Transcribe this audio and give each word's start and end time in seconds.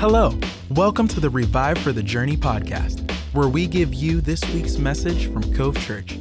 Hello, 0.00 0.32
welcome 0.70 1.06
to 1.08 1.20
the 1.20 1.28
Revive 1.28 1.76
for 1.76 1.92
the 1.92 2.02
Journey 2.02 2.34
podcast, 2.34 3.10
where 3.34 3.48
we 3.50 3.66
give 3.66 3.92
you 3.92 4.22
this 4.22 4.42
week's 4.54 4.78
message 4.78 5.30
from 5.30 5.54
Cove 5.54 5.78
Church. 5.80 6.16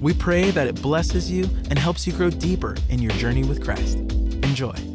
We 0.00 0.14
pray 0.14 0.52
that 0.52 0.68
it 0.68 0.80
blesses 0.80 1.28
you 1.28 1.50
and 1.68 1.76
helps 1.76 2.06
you 2.06 2.12
grow 2.12 2.30
deeper 2.30 2.76
in 2.90 3.02
your 3.02 3.10
journey 3.14 3.42
with 3.42 3.60
Christ. 3.60 3.96
Enjoy. 3.98 4.93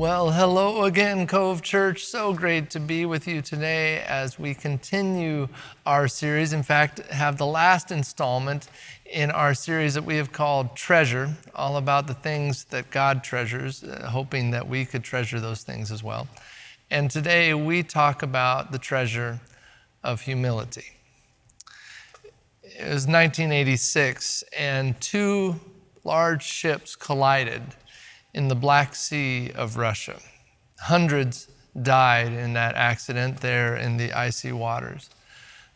Well, 0.00 0.30
hello 0.30 0.84
again, 0.84 1.26
Cove 1.26 1.60
Church. 1.60 2.06
So 2.06 2.32
great 2.32 2.70
to 2.70 2.80
be 2.80 3.04
with 3.04 3.28
you 3.28 3.42
today 3.42 3.98
as 3.98 4.38
we 4.38 4.54
continue 4.54 5.46
our 5.84 6.08
series. 6.08 6.54
In 6.54 6.62
fact, 6.62 7.00
have 7.10 7.36
the 7.36 7.44
last 7.44 7.90
installment 7.90 8.68
in 9.04 9.30
our 9.30 9.52
series 9.52 9.92
that 9.92 10.04
we 10.06 10.16
have 10.16 10.32
called 10.32 10.74
Treasure, 10.74 11.36
all 11.54 11.76
about 11.76 12.06
the 12.06 12.14
things 12.14 12.64
that 12.70 12.88
God 12.90 13.22
treasures, 13.22 13.84
uh, 13.84 14.08
hoping 14.10 14.52
that 14.52 14.66
we 14.66 14.86
could 14.86 15.04
treasure 15.04 15.38
those 15.38 15.64
things 15.64 15.92
as 15.92 16.02
well. 16.02 16.28
And 16.90 17.10
today 17.10 17.52
we 17.52 17.82
talk 17.82 18.22
about 18.22 18.72
the 18.72 18.78
treasure 18.78 19.38
of 20.02 20.22
humility. 20.22 20.92
It 22.62 22.88
was 22.88 23.06
1986, 23.06 24.44
and 24.58 24.98
two 24.98 25.60
large 26.04 26.42
ships 26.42 26.96
collided 26.96 27.60
in 28.34 28.48
the 28.48 28.54
Black 28.54 28.94
Sea 28.94 29.50
of 29.54 29.76
Russia. 29.76 30.20
Hundreds 30.80 31.48
died 31.80 32.32
in 32.32 32.52
that 32.54 32.74
accident 32.74 33.40
there 33.40 33.76
in 33.76 33.96
the 33.96 34.12
icy 34.12 34.52
waters. 34.52 35.10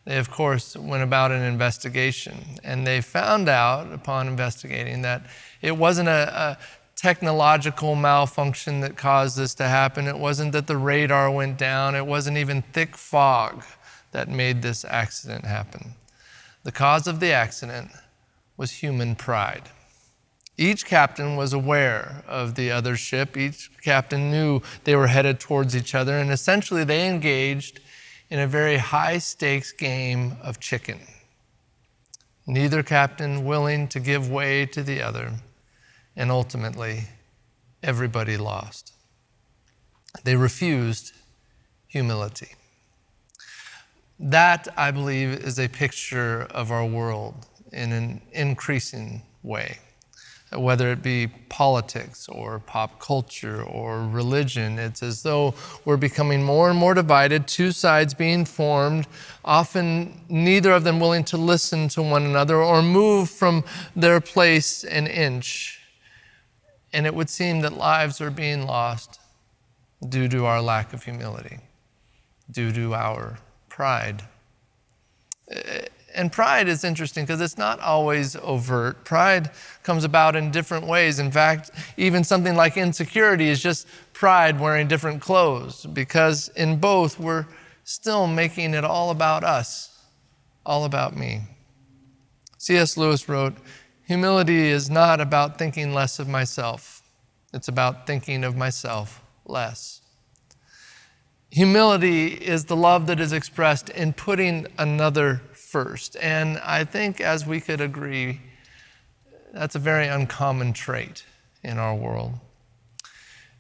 They, 0.04 0.18
of 0.18 0.30
course, 0.30 0.76
went 0.76 1.02
about 1.02 1.30
an 1.32 1.42
investigation, 1.42 2.58
and 2.62 2.86
they 2.86 3.00
found 3.00 3.48
out 3.48 3.92
upon 3.92 4.28
investigating 4.28 5.02
that 5.02 5.22
it 5.62 5.76
wasn't 5.76 6.08
a, 6.08 6.12
a 6.12 6.58
technological 6.94 7.94
malfunction 7.94 8.80
that 8.80 8.96
caused 8.96 9.36
this 9.38 9.54
to 9.54 9.64
happen. 9.64 10.06
It 10.06 10.18
wasn't 10.18 10.52
that 10.52 10.66
the 10.66 10.76
radar 10.76 11.30
went 11.30 11.56
down. 11.58 11.94
It 11.94 12.06
wasn't 12.06 12.36
even 12.36 12.62
thick 12.62 12.96
fog 12.96 13.64
that 14.12 14.28
made 14.28 14.62
this 14.62 14.84
accident 14.84 15.44
happen. 15.44 15.94
The 16.62 16.72
cause 16.72 17.06
of 17.06 17.20
the 17.20 17.32
accident 17.32 17.90
was 18.56 18.70
human 18.70 19.16
pride. 19.16 19.64
Each 20.56 20.84
captain 20.84 21.34
was 21.34 21.52
aware 21.52 22.22
of 22.28 22.54
the 22.54 22.70
other 22.70 22.96
ship. 22.96 23.36
Each 23.36 23.70
captain 23.82 24.30
knew 24.30 24.62
they 24.84 24.94
were 24.94 25.08
headed 25.08 25.40
towards 25.40 25.74
each 25.74 25.94
other, 25.94 26.16
and 26.18 26.30
essentially 26.30 26.84
they 26.84 27.08
engaged 27.08 27.80
in 28.30 28.38
a 28.38 28.46
very 28.46 28.76
high 28.76 29.18
stakes 29.18 29.72
game 29.72 30.36
of 30.42 30.60
chicken. 30.60 31.00
Neither 32.46 32.82
captain 32.82 33.44
willing 33.44 33.88
to 33.88 33.98
give 33.98 34.30
way 34.30 34.64
to 34.66 34.82
the 34.82 35.02
other, 35.02 35.32
and 36.14 36.30
ultimately, 36.30 37.04
everybody 37.82 38.36
lost. 38.36 38.92
They 40.22 40.36
refused 40.36 41.12
humility. 41.88 42.50
That, 44.20 44.68
I 44.76 44.92
believe, 44.92 45.30
is 45.30 45.58
a 45.58 45.66
picture 45.66 46.42
of 46.50 46.70
our 46.70 46.86
world 46.86 47.46
in 47.72 47.90
an 47.90 48.20
increasing 48.32 49.22
way 49.42 49.78
whether 50.56 50.90
it 50.90 51.02
be 51.02 51.28
politics 51.48 52.28
or 52.28 52.58
pop 52.60 53.00
culture 53.00 53.62
or 53.62 54.06
religion. 54.06 54.78
It's 54.78 55.02
as 55.02 55.22
though 55.22 55.54
we're 55.84 55.96
becoming 55.96 56.42
more 56.42 56.70
and 56.70 56.78
more 56.78 56.94
divided, 56.94 57.46
two 57.46 57.72
sides 57.72 58.14
being 58.14 58.44
formed, 58.44 59.06
often 59.44 60.20
neither 60.28 60.72
of 60.72 60.84
them 60.84 61.00
willing 61.00 61.24
to 61.24 61.36
listen 61.36 61.88
to 61.88 62.02
one 62.02 62.24
another 62.24 62.56
or 62.56 62.82
move 62.82 63.30
from 63.30 63.64
their 63.94 64.20
place 64.20 64.84
an 64.84 65.06
inch. 65.06 65.80
And 66.92 67.06
it 67.06 67.14
would 67.14 67.30
seem 67.30 67.60
that 67.60 67.72
lives 67.72 68.20
are 68.20 68.30
being 68.30 68.66
lost 68.66 69.20
due 70.08 70.28
to 70.28 70.44
our 70.46 70.60
lack 70.60 70.92
of 70.92 71.04
humility, 71.04 71.58
due 72.50 72.72
to 72.72 72.94
our 72.94 73.38
pride. 73.68 74.22
And 76.14 76.30
pride 76.30 76.68
is 76.68 76.84
interesting 76.84 77.24
because 77.24 77.40
it's 77.40 77.58
not 77.58 77.80
always 77.80 78.36
overt. 78.36 79.04
Pride 79.04 79.50
comes 79.82 80.04
about 80.04 80.36
in 80.36 80.52
different 80.52 80.86
ways. 80.86 81.18
In 81.18 81.30
fact, 81.30 81.72
even 81.96 82.22
something 82.22 82.54
like 82.54 82.76
insecurity 82.76 83.48
is 83.48 83.60
just 83.60 83.88
pride 84.12 84.60
wearing 84.60 84.86
different 84.86 85.20
clothes 85.20 85.84
because 85.86 86.48
in 86.50 86.78
both 86.78 87.18
we're 87.18 87.46
still 87.82 88.26
making 88.28 88.74
it 88.74 88.84
all 88.84 89.10
about 89.10 89.42
us, 89.42 90.02
all 90.64 90.84
about 90.84 91.16
me. 91.16 91.42
C.S. 92.58 92.96
Lewis 92.96 93.28
wrote 93.28 93.54
Humility 94.06 94.68
is 94.68 94.88
not 94.88 95.20
about 95.20 95.58
thinking 95.58 95.94
less 95.94 96.18
of 96.18 96.28
myself, 96.28 97.02
it's 97.52 97.68
about 97.68 98.06
thinking 98.06 98.44
of 98.44 98.56
myself 98.56 99.22
less. 99.44 100.00
Humility 101.50 102.28
is 102.28 102.64
the 102.64 102.74
love 102.74 103.06
that 103.06 103.20
is 103.20 103.32
expressed 103.32 103.88
in 103.90 104.12
putting 104.12 104.66
another 104.76 105.40
first. 105.74 106.16
And 106.22 106.58
I 106.58 106.84
think, 106.84 107.20
as 107.20 107.44
we 107.44 107.60
could 107.60 107.80
agree, 107.80 108.40
that's 109.52 109.74
a 109.74 109.80
very 109.80 110.06
uncommon 110.06 110.72
trait 110.72 111.24
in 111.64 111.78
our 111.78 111.96
world. 111.96 112.34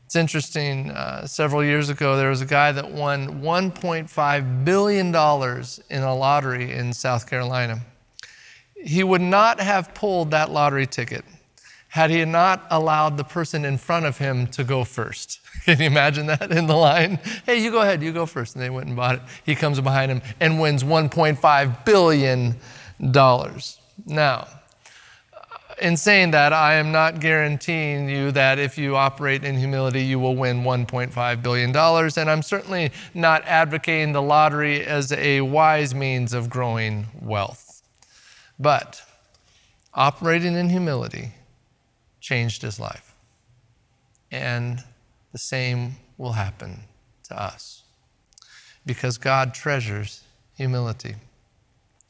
It's 0.04 0.14
interesting, 0.14 0.92
uh, 0.92 1.26
several 1.26 1.64
years 1.64 1.88
ago, 1.90 2.16
there 2.16 2.30
was 2.30 2.40
a 2.40 2.46
guy 2.46 2.70
that 2.70 2.88
won 2.88 3.42
$1.5 3.42 4.64
billion 4.64 5.08
in 5.08 6.02
a 6.04 6.14
lottery 6.14 6.70
in 6.70 6.92
South 6.92 7.28
Carolina. 7.28 7.80
He 8.76 9.02
would 9.02 9.20
not 9.20 9.58
have 9.58 9.92
pulled 9.92 10.30
that 10.30 10.52
lottery 10.52 10.86
ticket 10.86 11.24
had 11.88 12.10
he 12.10 12.24
not 12.24 12.64
allowed 12.70 13.16
the 13.16 13.24
person 13.24 13.64
in 13.64 13.76
front 13.76 14.06
of 14.06 14.18
him 14.18 14.46
to 14.46 14.62
go 14.62 14.84
first. 14.84 15.40
Can 15.66 15.80
you 15.80 15.86
imagine 15.86 16.26
that 16.26 16.50
in 16.50 16.66
the 16.66 16.76
line? 16.76 17.18
Hey, 17.46 17.62
you 17.62 17.70
go 17.70 17.80
ahead, 17.80 18.02
you 18.02 18.12
go 18.12 18.26
first. 18.26 18.54
And 18.54 18.62
they 18.62 18.68
went 18.68 18.86
and 18.86 18.96
bought 18.96 19.14
it. 19.14 19.22
He 19.44 19.54
comes 19.54 19.80
behind 19.80 20.12
him 20.12 20.20
and 20.38 20.60
wins 20.60 20.84
$1.5 20.84 21.84
billion. 21.86 22.54
Now, 24.06 24.48
in 25.80 25.96
saying 25.96 26.32
that, 26.32 26.52
I 26.52 26.74
am 26.74 26.92
not 26.92 27.18
guaranteeing 27.18 28.10
you 28.10 28.30
that 28.32 28.58
if 28.58 28.76
you 28.76 28.94
operate 28.94 29.42
in 29.42 29.56
humility, 29.56 30.02
you 30.02 30.18
will 30.18 30.36
win 30.36 30.64
$1.5 30.64 31.42
billion. 31.42 31.74
And 31.74 32.30
I'm 32.30 32.42
certainly 32.42 32.92
not 33.14 33.42
advocating 33.46 34.12
the 34.12 34.22
lottery 34.22 34.84
as 34.84 35.12
a 35.12 35.40
wise 35.40 35.94
means 35.94 36.34
of 36.34 36.50
growing 36.50 37.06
wealth. 37.22 37.82
But 38.58 39.02
operating 39.94 40.56
in 40.56 40.68
humility 40.68 41.32
changed 42.20 42.60
his 42.60 42.78
life. 42.78 43.14
And 44.30 44.84
the 45.34 45.38
same 45.38 45.96
will 46.16 46.34
happen 46.34 46.78
to 47.24 47.36
us 47.36 47.82
because 48.86 49.18
God 49.18 49.52
treasures 49.52 50.22
humility. 50.56 51.16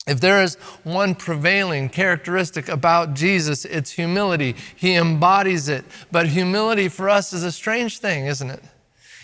If 0.07 0.21
there 0.21 0.43
is 0.43 0.57
one 0.83 1.15
prevailing 1.15 1.89
characteristic 1.89 2.69
about 2.69 3.15
Jesus, 3.15 3.65
it's 3.65 3.93
humility. 3.93 4.55
He 4.77 4.95
embodies 4.95 5.71
it. 5.71 5.87
But 6.13 6.29
humility 6.29 6.91
for 6.91 7.09
us 7.09 7.33
is 7.33 7.45
a 7.45 7.51
strange 7.51 7.99
thing, 7.99 8.27
isn't 8.27 8.51
it? 8.51 8.63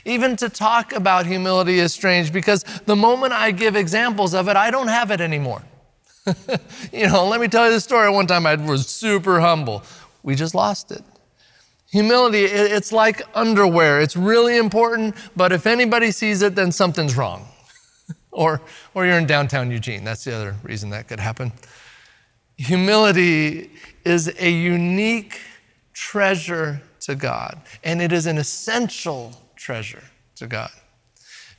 Even 0.07 0.35
to 0.37 0.49
talk 0.49 0.95
about 0.95 1.27
humility 1.27 1.79
is 1.79 1.93
strange 1.93 2.33
because 2.33 2.63
the 2.87 2.97
moment 2.97 3.35
I 3.35 3.51
give 3.51 3.77
examples 3.77 4.33
of 4.33 4.49
it, 4.49 4.57
I 4.57 4.71
don't 4.71 4.89
have 4.89 5.11
it 5.11 5.21
anymore. 5.21 5.61
you 6.91 7.07
know, 7.07 7.27
let 7.27 7.39
me 7.39 7.49
tell 7.49 7.67
you 7.67 7.75
the 7.75 7.81
story. 7.81 8.09
One 8.09 8.27
time 8.27 8.47
I 8.47 8.55
was 8.55 8.87
super 8.87 9.41
humble. 9.41 9.83
We 10.23 10.37
just 10.37 10.55
lost 10.55 10.91
it. 10.91 11.05
Humility, 11.91 12.45
it's 12.45 12.93
like 12.93 13.23
underwear. 13.35 14.01
It's 14.01 14.17
really 14.17 14.57
important, 14.57 15.17
but 15.35 15.51
if 15.51 15.67
anybody 15.67 16.13
sees 16.13 16.41
it, 16.41 16.55
then 16.55 16.71
something's 16.71 17.17
wrong. 17.17 17.49
or, 18.31 18.61
or 18.95 19.07
you're 19.07 19.19
in 19.19 19.27
downtown 19.27 19.73
Eugene. 19.73 20.05
That's 20.05 20.23
the 20.23 20.35
other 20.35 20.55
reason 20.63 20.91
that 20.91 21.09
could 21.09 21.19
happen. 21.19 21.53
Humility 22.57 23.71
is 24.05 24.33
a 24.39 24.51
unique 24.51 25.41
treasure 25.93 26.81
to 27.01 27.17
God, 27.17 27.61
and 27.83 28.01
it 28.01 28.13
is 28.13 28.27
an 28.27 28.39
essential 28.39 29.33
treasure 29.57 30.05
to 30.37 30.47
God. 30.47 30.71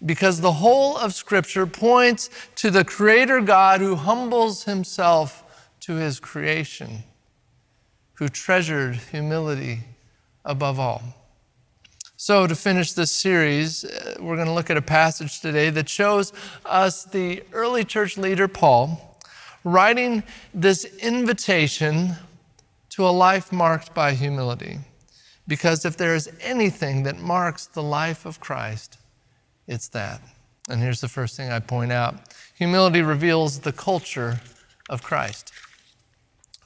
Because 0.05 0.39
the 0.39 0.53
whole 0.53 0.97
of 0.97 1.13
Scripture 1.13 1.67
points 1.67 2.29
to 2.55 2.71
the 2.71 2.85
Creator 2.85 3.41
God 3.41 3.81
who 3.81 3.95
humbles 3.95 4.63
himself 4.63 5.43
to 5.81 5.95
his 5.95 6.21
creation, 6.21 7.03
who 8.13 8.29
treasured 8.29 8.95
humility 8.95 9.81
above 10.45 10.79
all. 10.79 11.01
So, 12.17 12.45
to 12.45 12.55
finish 12.55 12.93
this 12.93 13.11
series, 13.11 13.83
uh, 13.83 14.17
we're 14.19 14.35
going 14.35 14.47
to 14.47 14.53
look 14.53 14.69
at 14.69 14.77
a 14.77 14.81
passage 14.81 15.41
today 15.41 15.71
that 15.71 15.89
shows 15.89 16.33
us 16.65 17.03
the 17.03 17.43
early 17.51 17.83
church 17.83 18.15
leader, 18.15 18.47
Paul, 18.47 19.17
writing 19.63 20.21
this 20.53 20.85
invitation 20.99 22.15
to 22.89 23.07
a 23.07 23.09
life 23.09 23.51
marked 23.51 23.95
by 23.95 24.13
humility. 24.13 24.77
Because 25.47 25.83
if 25.83 25.97
there 25.97 26.13
is 26.13 26.29
anything 26.41 27.03
that 27.03 27.17
marks 27.17 27.65
the 27.65 27.81
life 27.81 28.25
of 28.25 28.39
Christ, 28.39 28.99
it's 29.67 29.87
that. 29.89 30.21
And 30.69 30.79
here's 30.79 31.01
the 31.01 31.07
first 31.07 31.35
thing 31.35 31.51
I 31.51 31.59
point 31.59 31.91
out 31.91 32.15
humility 32.53 33.01
reveals 33.01 33.61
the 33.61 33.73
culture 33.73 34.41
of 34.89 35.01
Christ. 35.01 35.51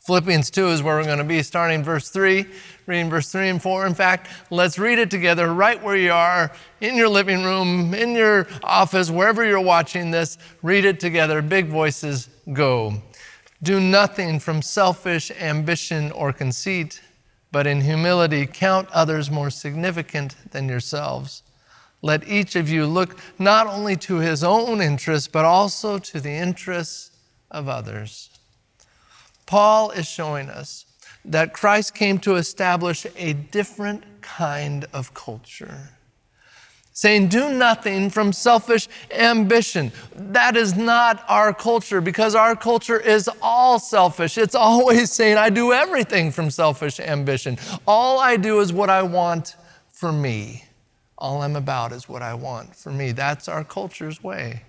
Philippians 0.06 0.52
2 0.52 0.68
is 0.68 0.84
where 0.84 0.98
we're 0.98 1.04
going 1.04 1.18
to 1.18 1.24
be 1.24 1.42
starting 1.42 1.84
verse 1.84 2.10
3, 2.10 2.46
reading 2.86 3.10
verse 3.10 3.32
3 3.32 3.50
and 3.50 3.62
4. 3.62 3.88
In 3.88 3.96
fact, 3.96 4.30
let's 4.52 4.78
read 4.78 5.00
it 5.00 5.10
together 5.10 5.52
right 5.52 5.82
where 5.82 5.96
you 5.96 6.12
are, 6.12 6.52
in 6.80 6.96
your 6.96 7.10
living 7.10 7.44
room, 7.44 7.92
in 7.96 8.14
your 8.14 8.46
office, 8.64 9.10
wherever 9.10 9.44
you're 9.44 9.60
watching 9.60 10.12
this. 10.12 10.38
Read 10.62 10.86
it 10.86 11.00
together. 11.00 11.42
Big 11.42 11.70
voices, 11.70 12.30
go. 12.54 13.02
Do 13.64 13.80
nothing 13.80 14.40
from 14.40 14.62
selfish 14.62 15.32
ambition 15.32 16.12
or 16.12 16.32
conceit, 16.32 17.02
but 17.52 17.66
in 17.66 17.82
humility 17.82 18.46
count 18.46 18.88
others 18.92 19.32
more 19.32 19.50
significant 19.50 20.36
than 20.52 20.70
yourselves. 20.70 21.42
Let 22.04 22.28
each 22.28 22.56
of 22.56 22.70
you 22.70 22.86
look 22.86 23.18
not 23.40 23.66
only 23.66 23.96
to 23.96 24.18
his 24.18 24.44
own 24.44 24.82
interests, 24.82 25.28
but 25.28 25.46
also 25.46 25.98
to 25.98 26.22
the 26.22 26.30
interests 26.30 27.10
of 27.50 27.68
others. 27.68 28.35
Paul 29.46 29.92
is 29.92 30.08
showing 30.08 30.50
us 30.50 30.86
that 31.24 31.54
Christ 31.54 31.94
came 31.96 32.20
to 32.20 32.36
establish 32.36 33.06
a 33.16 33.34
different 33.34 34.04
kind 34.22 34.86
of 34.94 35.14
culture. 35.14 35.90
Saying, 36.94 37.28
do 37.28 37.52
nothing 37.52 38.10
from 38.10 38.32
selfish 38.32 38.88
ambition. 39.12 39.92
That 40.16 40.56
is 40.56 40.78
not 40.78 41.26
our 41.28 41.54
culture 41.54 42.00
because 42.00 42.36
our 42.36 42.56
culture 42.56 43.00
is 43.00 43.30
all 43.42 43.80
selfish. 43.80 44.38
It's 44.38 44.56
always 44.56 45.12
saying, 45.12 45.38
I 45.38 45.50
do 45.50 45.74
everything 45.74 46.32
from 46.32 46.50
selfish 46.50 47.02
ambition. 47.02 47.58
All 47.86 48.20
I 48.20 48.38
do 48.38 48.62
is 48.62 48.72
what 48.72 48.90
I 48.90 49.04
want 49.04 49.58
for 49.90 50.14
me. 50.14 50.64
All 51.18 51.42
I'm 51.42 51.58
about 51.58 51.92
is 51.92 52.08
what 52.08 52.22
I 52.22 52.34
want 52.34 52.76
for 52.76 52.92
me. 52.92 53.12
That's 53.12 53.50
our 53.50 53.66
culture's 53.66 54.24
way. 54.24 54.64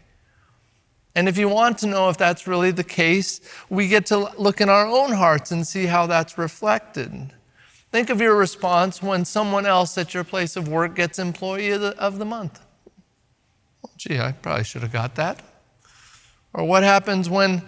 And 1.17 1.31
if 1.31 1.39
you 1.39 1.49
want 1.49 1.79
to 1.79 1.87
know 1.87 2.11
if 2.11 2.19
that's 2.19 2.47
really 2.47 2.71
the 2.71 2.85
case, 2.85 3.41
we 3.71 3.89
get 3.89 4.05
to 4.07 4.31
look 4.39 4.61
in 4.61 4.69
our 4.69 4.87
own 4.87 5.13
hearts 5.13 5.51
and 5.51 5.67
see 5.67 5.87
how 5.87 6.07
that's 6.07 6.37
reflected. 6.37 7.33
Think 7.91 8.11
of 8.11 8.21
your 8.21 8.37
response 8.37 9.03
when 9.03 9.25
someone 9.25 9.65
else 9.65 9.97
at 9.97 10.13
your 10.13 10.25
place 10.25 10.57
of 10.57 10.69
work 10.69 10.95
gets 10.95 11.19
Employee 11.19 11.71
of 11.71 11.81
the, 11.81 11.99
of 11.99 12.19
the 12.19 12.27
Month. 12.27 12.61
Well, 13.83 13.95
gee, 13.97 14.21
I 14.21 14.33
probably 14.33 14.65
should 14.65 14.83
have 14.83 14.93
got 14.93 15.15
that. 15.15 15.41
Or 16.53 16.67
what 16.67 16.83
happens 16.83 17.31
when, 17.31 17.63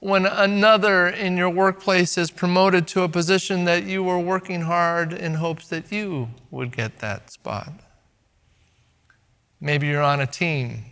when 0.00 0.26
another 0.26 1.06
in 1.06 1.38
your 1.38 1.48
workplace 1.48 2.18
is 2.18 2.30
promoted 2.30 2.86
to 2.88 3.00
a 3.00 3.08
position 3.08 3.64
that 3.64 3.84
you 3.84 4.02
were 4.02 4.18
working 4.18 4.60
hard 4.60 5.14
in 5.14 5.34
hopes 5.34 5.68
that 5.68 5.90
you 5.90 6.28
would 6.50 6.76
get 6.76 6.98
that 6.98 7.32
spot? 7.32 7.72
Maybe 9.58 9.86
you're 9.86 10.02
on 10.02 10.20
a 10.20 10.26
team 10.26 10.89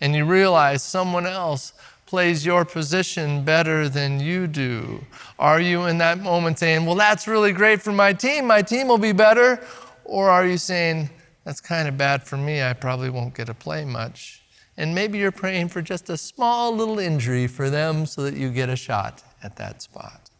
and 0.00 0.14
you 0.14 0.24
realize 0.24 0.82
someone 0.82 1.26
else 1.26 1.72
plays 2.06 2.44
your 2.44 2.64
position 2.64 3.44
better 3.44 3.88
than 3.88 4.18
you 4.18 4.46
do? 4.46 5.04
Are 5.38 5.60
you 5.60 5.84
in 5.86 5.98
that 5.98 6.18
moment 6.18 6.58
saying, 6.58 6.84
Well, 6.84 6.96
that's 6.96 7.28
really 7.28 7.52
great 7.52 7.80
for 7.80 7.92
my 7.92 8.12
team, 8.12 8.46
my 8.46 8.62
team 8.62 8.88
will 8.88 8.98
be 8.98 9.12
better? 9.12 9.62
Or 10.04 10.28
are 10.28 10.46
you 10.46 10.58
saying, 10.58 11.10
That's 11.44 11.60
kind 11.60 11.86
of 11.86 11.96
bad 11.96 12.24
for 12.24 12.36
me, 12.36 12.62
I 12.62 12.72
probably 12.72 13.10
won't 13.10 13.34
get 13.34 13.46
to 13.46 13.54
play 13.54 13.84
much? 13.84 14.42
And 14.76 14.94
maybe 14.94 15.18
you're 15.18 15.30
praying 15.30 15.68
for 15.68 15.82
just 15.82 16.08
a 16.08 16.16
small 16.16 16.74
little 16.74 16.98
injury 16.98 17.46
for 17.46 17.70
them 17.70 18.06
so 18.06 18.22
that 18.22 18.34
you 18.34 18.50
get 18.50 18.68
a 18.68 18.76
shot 18.76 19.22
at 19.42 19.56
that 19.56 19.82
spot. 19.82 20.30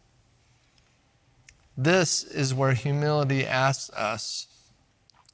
This 1.77 2.25
is 2.25 2.53
where 2.53 2.73
humility 2.73 3.47
asks 3.47 3.91
us 3.95 4.47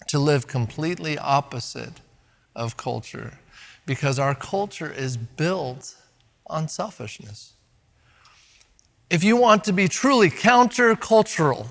to 0.08 0.18
live 0.18 0.46
completely 0.46 1.16
opposite 1.18 2.00
of 2.54 2.76
culture 2.76 3.38
because 3.86 4.18
our 4.18 4.34
culture 4.34 4.92
is 4.92 5.16
built 5.16 5.96
on 6.46 6.68
selfishness. 6.68 7.54
If 9.08 9.22
you 9.22 9.36
want 9.36 9.64
to 9.64 9.72
be 9.72 9.88
truly 9.88 10.30
countercultural, 10.30 11.68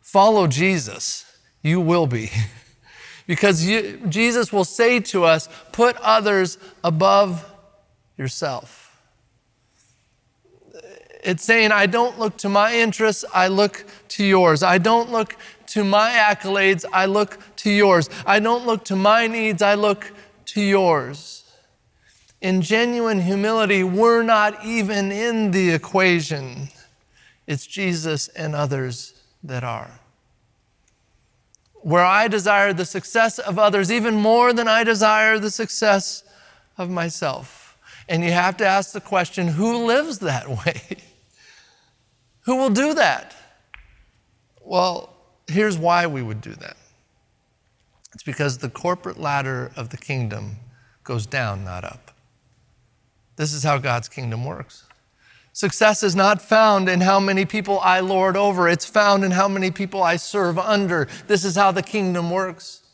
follow 0.00 0.46
Jesus. 0.46 1.24
You 1.62 1.80
will 1.80 2.06
be. 2.06 2.30
because 3.26 3.66
you, 3.66 4.00
Jesus 4.08 4.52
will 4.52 4.64
say 4.64 5.00
to 5.00 5.24
us, 5.24 5.48
put 5.72 5.96
others 5.96 6.58
above 6.84 7.44
yourself. 8.16 8.84
It's 11.24 11.42
saying, 11.42 11.72
I 11.72 11.86
don't 11.86 12.20
look 12.20 12.36
to 12.38 12.48
my 12.48 12.72
interests, 12.76 13.24
I 13.34 13.48
look 13.48 13.84
to 14.10 14.24
yours. 14.24 14.62
I 14.62 14.78
don't 14.78 15.10
look 15.10 15.34
to 15.68 15.82
my 15.82 16.10
accolades, 16.10 16.84
I 16.92 17.06
look 17.06 17.40
to 17.56 17.70
yours. 17.70 18.08
I 18.24 18.38
don't 18.38 18.64
look 18.64 18.84
to 18.84 18.94
my 18.94 19.26
needs, 19.26 19.60
I 19.60 19.74
look 19.74 20.12
to 20.46 20.60
yours. 20.60 21.44
In 22.40 22.62
genuine 22.62 23.20
humility, 23.20 23.82
we're 23.82 24.22
not 24.22 24.64
even 24.64 25.10
in 25.10 25.50
the 25.50 25.70
equation. 25.70 26.68
It's 27.46 27.66
Jesus 27.66 28.28
and 28.28 28.54
others 28.54 29.14
that 29.42 29.64
are. 29.64 30.00
Where 31.74 32.04
I 32.04 32.28
desire 32.28 32.72
the 32.72 32.84
success 32.84 33.38
of 33.38 33.58
others 33.58 33.90
even 33.92 34.14
more 34.16 34.52
than 34.52 34.68
I 34.68 34.84
desire 34.84 35.38
the 35.38 35.50
success 35.50 36.24
of 36.76 36.90
myself. 36.90 37.78
And 38.08 38.22
you 38.22 38.32
have 38.32 38.56
to 38.58 38.66
ask 38.66 38.92
the 38.92 39.00
question 39.00 39.48
who 39.48 39.86
lives 39.86 40.18
that 40.20 40.48
way? 40.66 40.98
who 42.46 42.56
will 42.56 42.70
do 42.70 42.94
that? 42.94 43.34
Well, 44.62 45.12
here's 45.46 45.76
why 45.76 46.06
we 46.06 46.22
would 46.22 46.40
do 46.40 46.54
that 46.54 46.76
it's 48.16 48.22
because 48.22 48.56
the 48.56 48.70
corporate 48.70 49.20
ladder 49.20 49.70
of 49.76 49.90
the 49.90 49.98
kingdom 49.98 50.56
goes 51.04 51.26
down, 51.26 51.64
not 51.64 51.84
up. 51.84 52.12
This 53.36 53.52
is 53.52 53.62
how 53.62 53.76
God's 53.76 54.08
kingdom 54.08 54.42
works. 54.46 54.84
Success 55.52 56.02
is 56.02 56.16
not 56.16 56.40
found 56.40 56.88
in 56.88 57.02
how 57.02 57.20
many 57.20 57.44
people 57.44 57.78
I 57.80 58.00
lord 58.00 58.34
over, 58.34 58.70
it's 58.70 58.86
found 58.86 59.22
in 59.22 59.32
how 59.32 59.48
many 59.48 59.70
people 59.70 60.02
I 60.02 60.16
serve 60.16 60.58
under. 60.58 61.08
This 61.26 61.44
is 61.44 61.56
how 61.56 61.72
the 61.72 61.82
kingdom 61.82 62.30
works. 62.30 62.84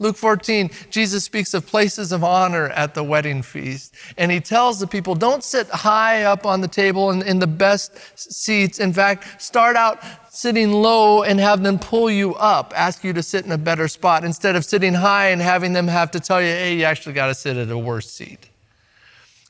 Luke 0.00 0.16
14, 0.16 0.70
Jesus 0.88 1.24
speaks 1.24 1.52
of 1.52 1.66
places 1.66 2.10
of 2.10 2.24
honor 2.24 2.68
at 2.70 2.94
the 2.94 3.04
wedding 3.04 3.42
feast. 3.42 3.94
And 4.16 4.32
he 4.32 4.40
tells 4.40 4.80
the 4.80 4.86
people, 4.86 5.14
don't 5.14 5.44
sit 5.44 5.68
high 5.68 6.22
up 6.22 6.46
on 6.46 6.62
the 6.62 6.68
table 6.68 7.10
in, 7.10 7.20
in 7.22 7.38
the 7.38 7.46
best 7.46 7.92
seats. 8.18 8.80
In 8.80 8.94
fact, 8.94 9.40
start 9.40 9.76
out 9.76 10.02
sitting 10.30 10.72
low 10.72 11.22
and 11.22 11.38
have 11.38 11.62
them 11.62 11.78
pull 11.78 12.10
you 12.10 12.34
up, 12.36 12.72
ask 12.74 13.04
you 13.04 13.12
to 13.12 13.22
sit 13.22 13.44
in 13.44 13.52
a 13.52 13.58
better 13.58 13.88
spot, 13.88 14.24
instead 14.24 14.56
of 14.56 14.64
sitting 14.64 14.94
high 14.94 15.28
and 15.28 15.42
having 15.42 15.74
them 15.74 15.86
have 15.86 16.10
to 16.12 16.20
tell 16.20 16.40
you, 16.40 16.48
hey, 16.48 16.76
you 16.76 16.84
actually 16.84 17.12
got 17.12 17.26
to 17.26 17.34
sit 17.34 17.58
at 17.58 17.70
a 17.70 17.76
worse 17.78 18.10
seat. 18.10 18.48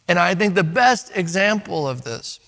And 0.09 0.19
I 0.19 0.35
think 0.35 0.57
the 0.57 0.65
best 0.65 1.13
example 1.17 1.87
of 1.87 2.03
this 2.03 2.41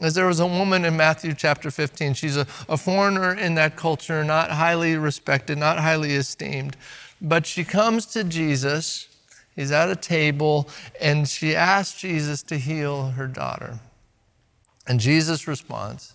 is 0.00 0.14
there 0.14 0.26
was 0.26 0.40
a 0.40 0.46
woman 0.46 0.86
in 0.86 0.96
Matthew 0.96 1.34
chapter 1.34 1.70
15. 1.70 2.14
She's 2.14 2.38
a, 2.38 2.46
a 2.66 2.78
foreigner 2.78 3.34
in 3.34 3.56
that 3.56 3.76
culture, 3.76 4.24
not 4.24 4.50
highly 4.50 4.96
respected, 4.96 5.58
not 5.58 5.78
highly 5.78 6.14
esteemed. 6.14 6.78
But 7.22 7.46
she 7.46 7.62
comes 7.62 8.04
to 8.06 8.24
Jesus. 8.24 9.08
He's 9.54 9.70
at 9.70 9.88
a 9.88 9.96
table, 9.96 10.68
and 11.00 11.28
she 11.28 11.54
asks 11.54 12.00
Jesus 12.00 12.42
to 12.44 12.58
heal 12.58 13.10
her 13.10 13.28
daughter. 13.28 13.78
And 14.88 14.98
Jesus 14.98 15.46
responds. 15.46 16.14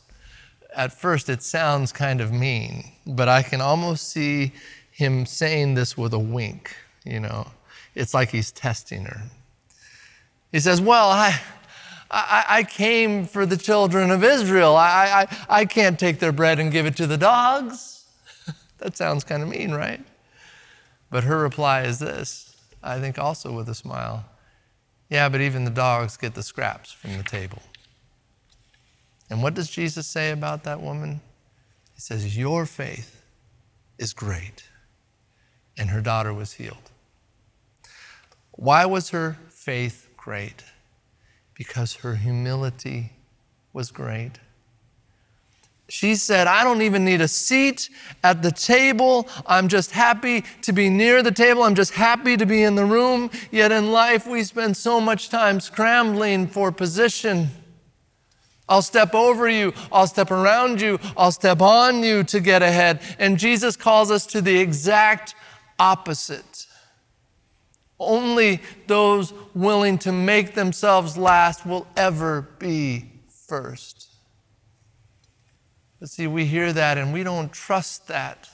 At 0.76 0.92
first, 0.92 1.30
it 1.30 1.42
sounds 1.42 1.94
kind 1.94 2.20
of 2.20 2.34
mean, 2.34 2.92
but 3.06 3.30
I 3.30 3.42
can 3.42 3.62
almost 3.62 4.10
see 4.10 4.52
him 4.92 5.26
saying 5.26 5.76
this 5.76 5.98
with 5.98 6.14
a 6.14 6.20
wink, 6.20 6.76
you 7.06 7.22
know. 7.22 7.48
It's 7.96 8.14
like 8.14 8.30
he's 8.30 8.52
testing 8.52 9.06
her. 9.06 9.22
He 10.52 10.60
says, 10.60 10.82
Well, 10.82 11.10
I, 11.10 11.40
I, 12.12 12.46
I 12.50 12.64
came 12.64 13.26
for 13.26 13.46
the 13.46 13.58
children 13.58 14.12
of 14.12 14.24
Israel. 14.24 14.76
I, 14.76 15.28
I, 15.50 15.62
I 15.62 15.66
can't 15.66 15.98
take 15.98 16.20
their 16.20 16.32
bread 16.32 16.60
and 16.60 16.72
give 16.72 16.86
it 16.86 16.98
to 16.98 17.08
the 17.08 17.18
dogs. 17.18 18.06
that 18.80 18.98
sounds 18.98 19.24
kind 19.24 19.42
of 19.42 19.50
mean, 19.50 19.72
right? 19.72 20.02
But 21.10 21.24
her 21.24 21.40
reply 21.40 21.84
is 21.84 22.00
this, 22.00 22.56
I 22.84 23.00
think 23.00 23.18
also 23.18 23.56
with 23.56 23.70
a 23.70 23.76
smile. 23.76 24.26
Yeah, 25.10 25.30
but 25.30 25.42
even 25.42 25.64
the 25.64 25.72
dogs 25.72 26.18
get 26.18 26.34
the 26.34 26.44
scraps 26.44 26.92
from 26.92 27.18
the 27.18 27.24
table. 27.24 27.62
And 29.30 29.42
what 29.42 29.54
does 29.54 29.70
Jesus 29.70 30.08
say 30.08 30.32
about 30.32 30.64
that 30.64 30.82
woman? 30.82 31.22
He 31.94 32.02
says, 32.02 32.38
Your 32.38 32.66
faith 32.66 33.24
is 33.98 34.14
great. 34.14 34.64
And 35.78 35.90
her 35.90 36.02
daughter 36.02 36.34
was 36.34 36.54
healed. 36.54 36.92
Why 38.52 38.86
was 38.86 39.12
her 39.12 39.38
faith 39.50 40.10
great 40.16 40.64
because 41.54 41.96
her 41.96 42.16
humility 42.16 43.12
was 43.74 43.92
great. 43.92 44.34
She 45.90 46.16
said, 46.16 46.48
I 46.48 46.64
don't 46.64 46.82
even 46.82 47.06
need 47.06 47.22
a 47.22 47.28
seat 47.30 47.90
at 48.24 48.42
the 48.42 48.52
table. 48.52 49.28
I'm 49.46 49.70
just 49.70 49.92
happy 49.92 50.44
to 50.64 50.74
be 50.74 50.90
near 50.90 51.24
the 51.24 51.32
table. 51.32 51.64
I'm 51.64 51.76
just 51.76 51.94
happy 51.94 52.36
to 52.36 52.46
be 52.46 52.64
in 52.64 52.76
the 52.76 52.84
room. 52.84 53.32
Yet 53.52 53.72
in 53.72 53.92
life, 53.92 54.28
we 54.28 54.44
spend 54.44 54.76
so 54.76 55.00
much 55.00 55.30
time 55.30 55.62
scrambling 55.62 56.48
for 56.48 56.74
position. 56.74 57.48
I'll 58.68 58.82
step 58.82 59.16
over 59.16 59.48
you. 59.48 59.74
I'll 59.90 60.08
step 60.08 60.30
around 60.30 60.82
you. 60.82 61.00
I'll 61.16 61.32
step 61.32 61.62
on 61.62 62.04
you 62.04 62.24
to 62.26 62.42
get 62.42 62.62
ahead. 62.62 63.00
And 63.18 63.40
Jesus 63.40 63.78
calls 63.78 64.12
us 64.12 64.26
to 64.28 64.42
the 64.42 64.60
exact 64.60 65.36
opposite. 65.80 66.66
Only 67.98 68.62
those 68.88 69.34
willing 69.56 69.98
to 70.00 70.12
make 70.12 70.54
themselves 70.54 71.18
last 71.18 71.66
will 71.66 71.88
ever 71.96 72.42
be 72.60 73.06
first. 73.48 73.97
But 76.00 76.10
see, 76.10 76.28
we 76.28 76.46
hear 76.46 76.72
that 76.74 76.98
and 76.98 77.12
we 77.12 77.24
don't 77.24 77.52
trust 77.52 78.08
that. 78.08 78.50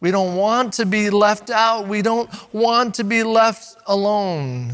We 0.00 0.10
don't 0.10 0.34
want 0.34 0.72
to 0.74 0.86
be 0.86 1.10
left 1.10 1.50
out. 1.50 1.86
We 1.86 2.02
don't 2.02 2.30
want 2.52 2.94
to 2.96 3.04
be 3.04 3.22
left 3.22 3.76
alone. 3.86 4.72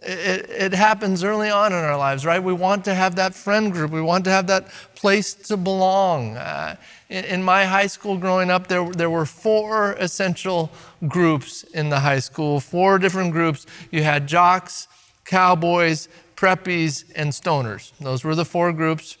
It, 0.00 0.48
it, 0.48 0.72
happens 0.74 1.24
early 1.24 1.50
on 1.50 1.72
in 1.72 1.78
our 1.78 1.96
lives, 1.96 2.24
right? 2.24 2.40
We 2.40 2.52
want 2.52 2.84
to 2.84 2.94
have 2.94 3.16
that 3.16 3.34
friend 3.34 3.72
group. 3.72 3.90
We 3.90 4.00
want 4.00 4.24
to 4.26 4.30
have 4.30 4.46
that 4.46 4.68
place 4.94 5.34
to 5.34 5.56
belong. 5.56 6.36
Uh, 6.36 6.76
in, 7.08 7.24
in, 7.24 7.42
my 7.42 7.64
high 7.64 7.88
school 7.88 8.16
growing 8.16 8.48
up, 8.48 8.68
there, 8.68 8.88
there 8.90 9.10
were 9.10 9.26
four 9.26 9.94
essential 9.94 10.70
groups 11.08 11.64
in 11.64 11.88
the 11.88 11.98
high 11.98 12.20
school, 12.20 12.60
four 12.60 13.00
different 13.00 13.32
groups. 13.32 13.66
You 13.90 14.04
had 14.04 14.28
jocks, 14.28 14.86
cowboys, 15.24 16.08
preppies, 16.36 17.04
and 17.16 17.30
stoners. 17.32 17.90
Those 17.98 18.22
were 18.22 18.36
the 18.36 18.44
four 18.44 18.72
groups. 18.72 19.18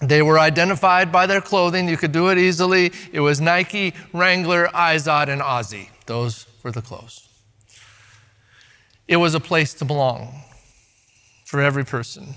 They 0.00 0.22
were 0.22 0.38
identified 0.38 1.12
by 1.12 1.26
their 1.26 1.40
clothing. 1.40 1.88
You 1.88 1.96
could 1.96 2.12
do 2.12 2.28
it 2.28 2.38
easily. 2.38 2.92
It 3.12 3.20
was 3.20 3.40
Nike, 3.40 3.94
Wrangler, 4.12 4.68
Izod, 4.68 5.28
and 5.28 5.42
Aussie. 5.42 5.88
Those 6.06 6.46
were 6.62 6.72
the 6.72 6.82
clothes. 6.82 7.28
It 9.06 9.16
was 9.16 9.34
a 9.34 9.40
place 9.40 9.74
to 9.74 9.84
belong 9.84 10.42
for 11.44 11.60
every 11.60 11.84
person. 11.84 12.34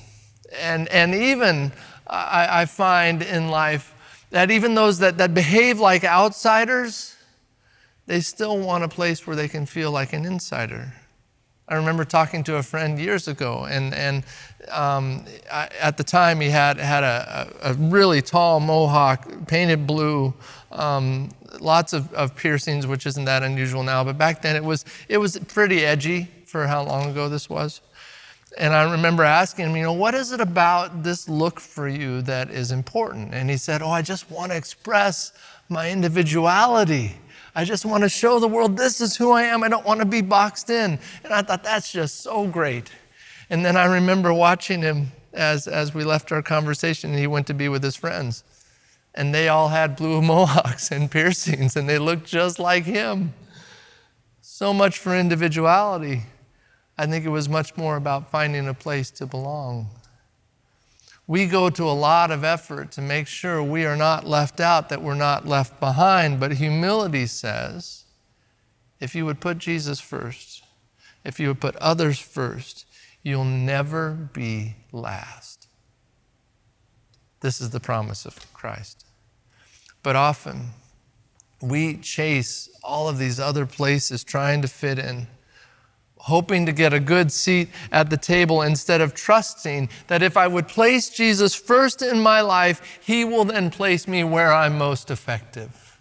And, 0.60 0.90
and 0.90 1.16
even 1.16 1.72
I, 2.08 2.62
I 2.62 2.66
find 2.66 3.22
in 3.22 3.50
life 3.50 3.94
that 4.32 4.52
even 4.52 4.76
those 4.76 5.00
that, 5.00 5.18
that 5.20 5.34
behave 5.34 5.80
like 5.80 6.04
outsiders, 6.04 7.16
they 8.08 8.20
still 8.20 8.60
want 8.60 8.84
a 8.84 8.88
place 8.88 9.26
where 9.26 9.36
they 9.36 9.48
can 9.48 9.66
feel 9.66 9.92
like 9.92 10.12
an 10.12 10.26
insider. 10.26 10.94
I 11.68 11.76
remember 11.76 12.04
talking 12.04 12.44
to 12.46 12.58
a 12.58 12.64
friend 12.64 13.00
years 13.00 13.28
ago, 13.28 13.66
and, 13.66 13.94
and 13.94 14.26
um, 14.70 15.24
I, 15.52 15.70
at 15.80 15.96
the 15.98 16.04
time 16.04 16.42
he 16.42 16.50
had, 16.50 16.78
had 16.78 17.04
a, 17.04 17.50
a, 17.62 17.74
really 17.76 18.22
tall 18.22 18.60
mohawk, 18.60 19.48
painted 19.48 19.88
blue, 19.88 20.34
um, 20.72 21.30
lots 21.62 21.94
of, 21.94 22.14
of 22.14 22.36
piercings, 22.36 22.86
which 22.86 23.06
isn't 23.06 23.26
that 23.26 23.44
unusual 23.44 23.82
now, 23.82 24.04
but 24.04 24.18
back 24.18 24.42
then 24.42 24.58
it 24.58 24.64
was, 24.64 24.84
it 25.08 25.18
was 25.18 25.38
pretty 25.40 25.86
edgy 25.86 26.28
for 26.46 26.68
how 26.68 26.84
long 26.84 27.10
ago 27.10 27.30
this 27.30 27.50
was. 27.50 27.82
And 28.58 28.74
I 28.74 28.92
remember 28.92 29.24
asking 29.24 29.68
him, 29.68 29.76
you 29.76 29.84
know, 29.84 29.94
what 29.94 30.14
is 30.14 30.32
it 30.32 30.42
about 30.42 31.02
this 31.02 31.28
look 31.28 31.60
for 31.60 31.88
you 31.88 32.22
that 32.24 32.52
is 32.52 32.72
important? 32.72 33.34
And 33.34 33.50
he 33.50 33.58
said, 33.58 33.82
oh, 33.82 33.90
I 33.90 34.02
just 34.02 34.30
want 34.30 34.52
to 34.52 34.58
express 34.58 35.34
my 35.70 35.90
individuality. 35.90 37.16
I 37.56 37.66
just 37.66 37.86
want 37.86 38.04
to 38.04 38.10
show 38.10 38.40
the 38.40 38.48
world 38.48 38.78
this 38.78 39.00
is 39.00 39.16
who 39.16 39.32
I 39.32 39.44
am. 39.44 39.64
I 39.64 39.70
don't 39.70 39.86
want 39.86 40.00
to 40.00 40.06
be 40.06 40.22
boxed 40.22 40.70
in. 40.70 40.98
And 41.24 41.34
I 41.34 41.42
thought 41.44 41.64
that's 41.64 41.92
just 41.92 42.22
so 42.22 42.48
great. 42.48 42.92
And 43.50 43.64
then 43.64 43.78
I 43.78 43.86
remember 43.86 44.34
watching 44.34 44.82
him 44.82 45.12
as, 45.34 45.68
as 45.68 45.94
we 45.94 46.04
left 46.04 46.32
our 46.32 46.42
conversation 46.42 47.12
and 47.12 47.20
he 47.20 47.28
went 47.28 47.48
to 47.48 47.54
be 47.54 47.70
with 47.70 47.84
his 47.84 47.96
friends. 47.96 48.44
And 49.14 49.34
they 49.34 49.50
all 49.50 49.70
had 49.70 49.96
blue 49.96 50.22
mohawks 50.24 50.92
and 50.92 51.12
piercings 51.12 51.76
and 51.76 51.88
they 51.88 52.00
looked 52.00 52.26
just 52.26 52.58
like 52.58 52.86
him. 52.86 53.34
So 54.42 54.74
much 54.74 54.98
for 54.98 55.16
individuality. 55.16 56.24
I 56.98 57.06
think 57.06 57.26
it 57.26 57.30
was 57.30 57.50
much 57.50 57.76
more 57.78 57.96
about 57.96 58.32
finding 58.32 58.68
a 58.68 58.74
place 58.74 59.12
to 59.12 59.26
belong. 59.26 59.90
We 61.26 61.46
go 61.46 61.70
to 61.70 61.84
a 61.84 61.92
lot 61.92 62.32
of 62.32 62.44
effort 62.44 62.92
to 62.94 63.02
make 63.02 63.28
sure 63.28 63.64
we 63.64 63.86
are 63.86 63.96
not 63.96 64.28
left 64.28 64.60
out, 64.60 64.90
that 64.90 65.02
we're 65.02 65.16
not 65.16 65.48
left 65.48 65.80
behind. 65.80 66.40
But 66.40 66.54
humility 66.54 67.26
says 67.28 68.04
if 69.00 69.16
you 69.16 69.26
would 69.26 69.40
put 69.40 69.58
Jesus 69.58 70.00
first, 70.00 70.64
if 71.24 71.40
you 71.40 71.48
would 71.50 71.62
put 71.62 71.76
others 71.78 72.20
first, 72.20 72.86
you'll 73.22 73.46
never 73.46 74.30
be 74.34 74.76
last. 74.92 75.68
This 77.40 77.60
is 77.60 77.72
the 77.72 77.80
promise 77.80 78.26
of 78.26 78.54
Christ. 78.54 79.06
But 80.02 80.16
often, 80.16 80.72
we 81.62 81.98
chase 81.98 82.70
all 82.84 83.08
of 83.08 83.18
these 83.18 83.40
other 83.40 83.66
places 83.66 84.24
trying 84.24 84.62
to 84.62 84.68
fit 84.68 85.00
in 85.00 85.28
hoping 86.24 86.66
to 86.66 86.72
get 86.72 86.94
a 86.94 87.00
good 87.02 87.30
seat 87.30 87.68
at 87.92 88.10
the 88.10 88.16
table 88.16 88.62
instead 88.62 89.02
of 89.02 89.14
trusting 89.14 89.90
that 90.08 90.24
if 90.24 90.38
I 90.38 90.48
would 90.48 90.70
place 90.70 91.10
Jesus 91.10 91.54
first 91.54 92.02
in 92.02 92.18
my 92.22 92.40
life, 92.40 93.00
He 93.06 93.26
will 93.26 93.44
then 93.44 93.70
place 93.70 94.08
me 94.08 94.24
where 94.24 94.54
I'm 94.54 94.78
most 94.78 95.12
effective, 95.12 96.00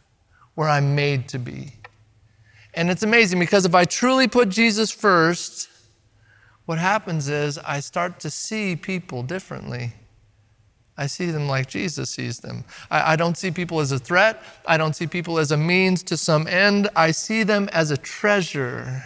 where 0.54 0.68
I'm 0.68 0.94
made 0.94 1.26
to 1.30 1.40
be. 1.40 1.72
And 2.74 2.88
it's 2.88 3.02
amazing 3.02 3.40
because 3.40 3.64
if 3.64 3.74
I 3.74 3.84
truly 3.84 4.28
put 4.28 4.48
Jesus 4.48 4.92
first, 4.92 5.68
what 6.66 6.78
happens 6.78 7.28
is 7.28 7.58
I 7.58 7.80
start 7.80 8.20
to 8.20 8.30
see 8.30 8.76
people 8.76 9.24
differently. 9.24 9.92
I 10.96 11.08
see 11.08 11.32
them 11.32 11.48
like 11.48 11.66
Jesus 11.66 12.10
sees 12.10 12.38
them. 12.38 12.64
I, 12.92 13.14
I, 13.14 13.16
don't 13.16 13.36
see 13.36 13.50
people 13.50 13.80
as 13.80 13.90
a 13.90 13.98
threat. 13.98 14.40
I 14.66 14.76
don't 14.76 14.94
see 14.94 15.08
people 15.08 15.38
as 15.38 15.50
a 15.50 15.56
means 15.56 16.04
to 16.04 16.16
some 16.16 16.46
end. 16.46 16.88
I 16.94 17.10
see 17.10 17.42
them 17.42 17.68
as 17.72 17.90
a 17.90 17.96
treasure 17.96 19.02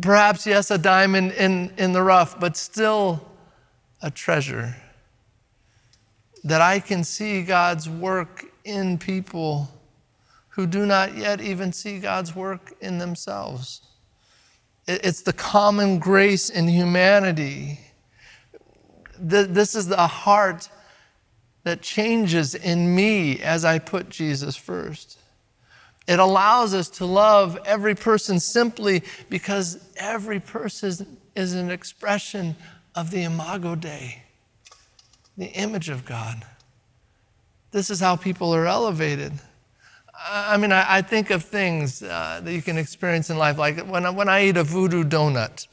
Perhaps, 0.00 0.46
yes, 0.46 0.70
a 0.70 0.78
diamond 0.78 1.32
in, 1.32 1.72
in 1.78 1.92
the 1.92 2.02
rough, 2.02 2.38
but 2.38 2.56
still 2.56 3.26
a 4.02 4.10
treasure. 4.10 4.76
That 6.44 6.60
I 6.60 6.80
can 6.80 7.02
see 7.02 7.42
God's 7.42 7.88
work 7.88 8.44
in 8.64 8.98
people 8.98 9.68
who 10.50 10.66
do 10.66 10.86
not 10.86 11.16
yet 11.16 11.40
even 11.40 11.72
see 11.72 11.98
God's 11.98 12.34
work 12.34 12.74
in 12.80 12.98
themselves. 12.98 13.82
It's 14.86 15.22
the 15.22 15.32
common 15.32 15.98
grace 15.98 16.48
in 16.48 16.68
humanity. 16.68 17.80
This 19.18 19.74
is 19.74 19.88
the 19.88 20.06
heart 20.06 20.68
that 21.64 21.82
changes 21.82 22.54
in 22.54 22.94
me 22.94 23.40
as 23.40 23.64
I 23.64 23.78
put 23.78 24.08
Jesus 24.08 24.56
first. 24.56 25.18
It 26.06 26.18
allows 26.18 26.72
us 26.72 26.88
to 26.90 27.06
love 27.06 27.58
every 27.64 27.94
person 27.94 28.38
simply 28.38 29.02
because 29.28 29.78
every 29.96 30.38
person 30.38 31.16
is 31.34 31.52
an 31.54 31.70
expression 31.70 32.56
of 32.94 33.10
the 33.10 33.22
imago 33.22 33.74
Dei, 33.74 34.22
the 35.36 35.46
image 35.46 35.88
of 35.88 36.04
God. 36.04 36.44
This 37.72 37.90
is 37.90 38.00
how 38.00 38.16
people 38.16 38.54
are 38.54 38.66
elevated. 38.66 39.32
I 40.28 40.56
mean, 40.56 40.72
I, 40.72 41.02
think 41.02 41.30
of 41.30 41.44
things 41.44 42.02
uh, 42.02 42.40
that 42.42 42.50
you 42.50 42.62
can 42.62 42.78
experience 42.78 43.28
in 43.28 43.36
life, 43.36 43.58
like 43.58 43.80
when 43.86 44.06
I, 44.06 44.10
when 44.10 44.28
I 44.30 44.46
eat 44.46 44.56
a 44.56 44.64
voodoo 44.64 45.04
donut. 45.04 45.66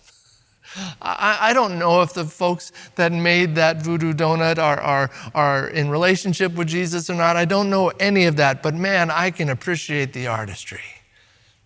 I, 1.02 1.38
I, 1.42 1.54
don't 1.54 1.78
know 1.78 2.02
if 2.02 2.14
the 2.14 2.26
folks 2.26 2.72
that 2.96 3.12
made 3.12 3.56
that 3.56 3.82
voodoo 3.82 4.14
donut 4.14 4.58
are, 4.58 4.80
are, 4.80 5.12
are 5.36 5.68
in 5.68 5.90
relationship 5.90 6.54
with 6.54 6.68
Jesus 6.68 7.10
or 7.10 7.16
not. 7.16 7.36
I 7.36 7.46
don't 7.46 7.70
know 7.70 7.90
any 8.00 8.26
of 8.26 8.38
that, 8.38 8.64
but 8.64 8.74
man, 8.74 9.12
I 9.12 9.32
can 9.32 9.50
appreciate 9.50 10.14
the 10.14 10.28
artistry. 10.28 10.82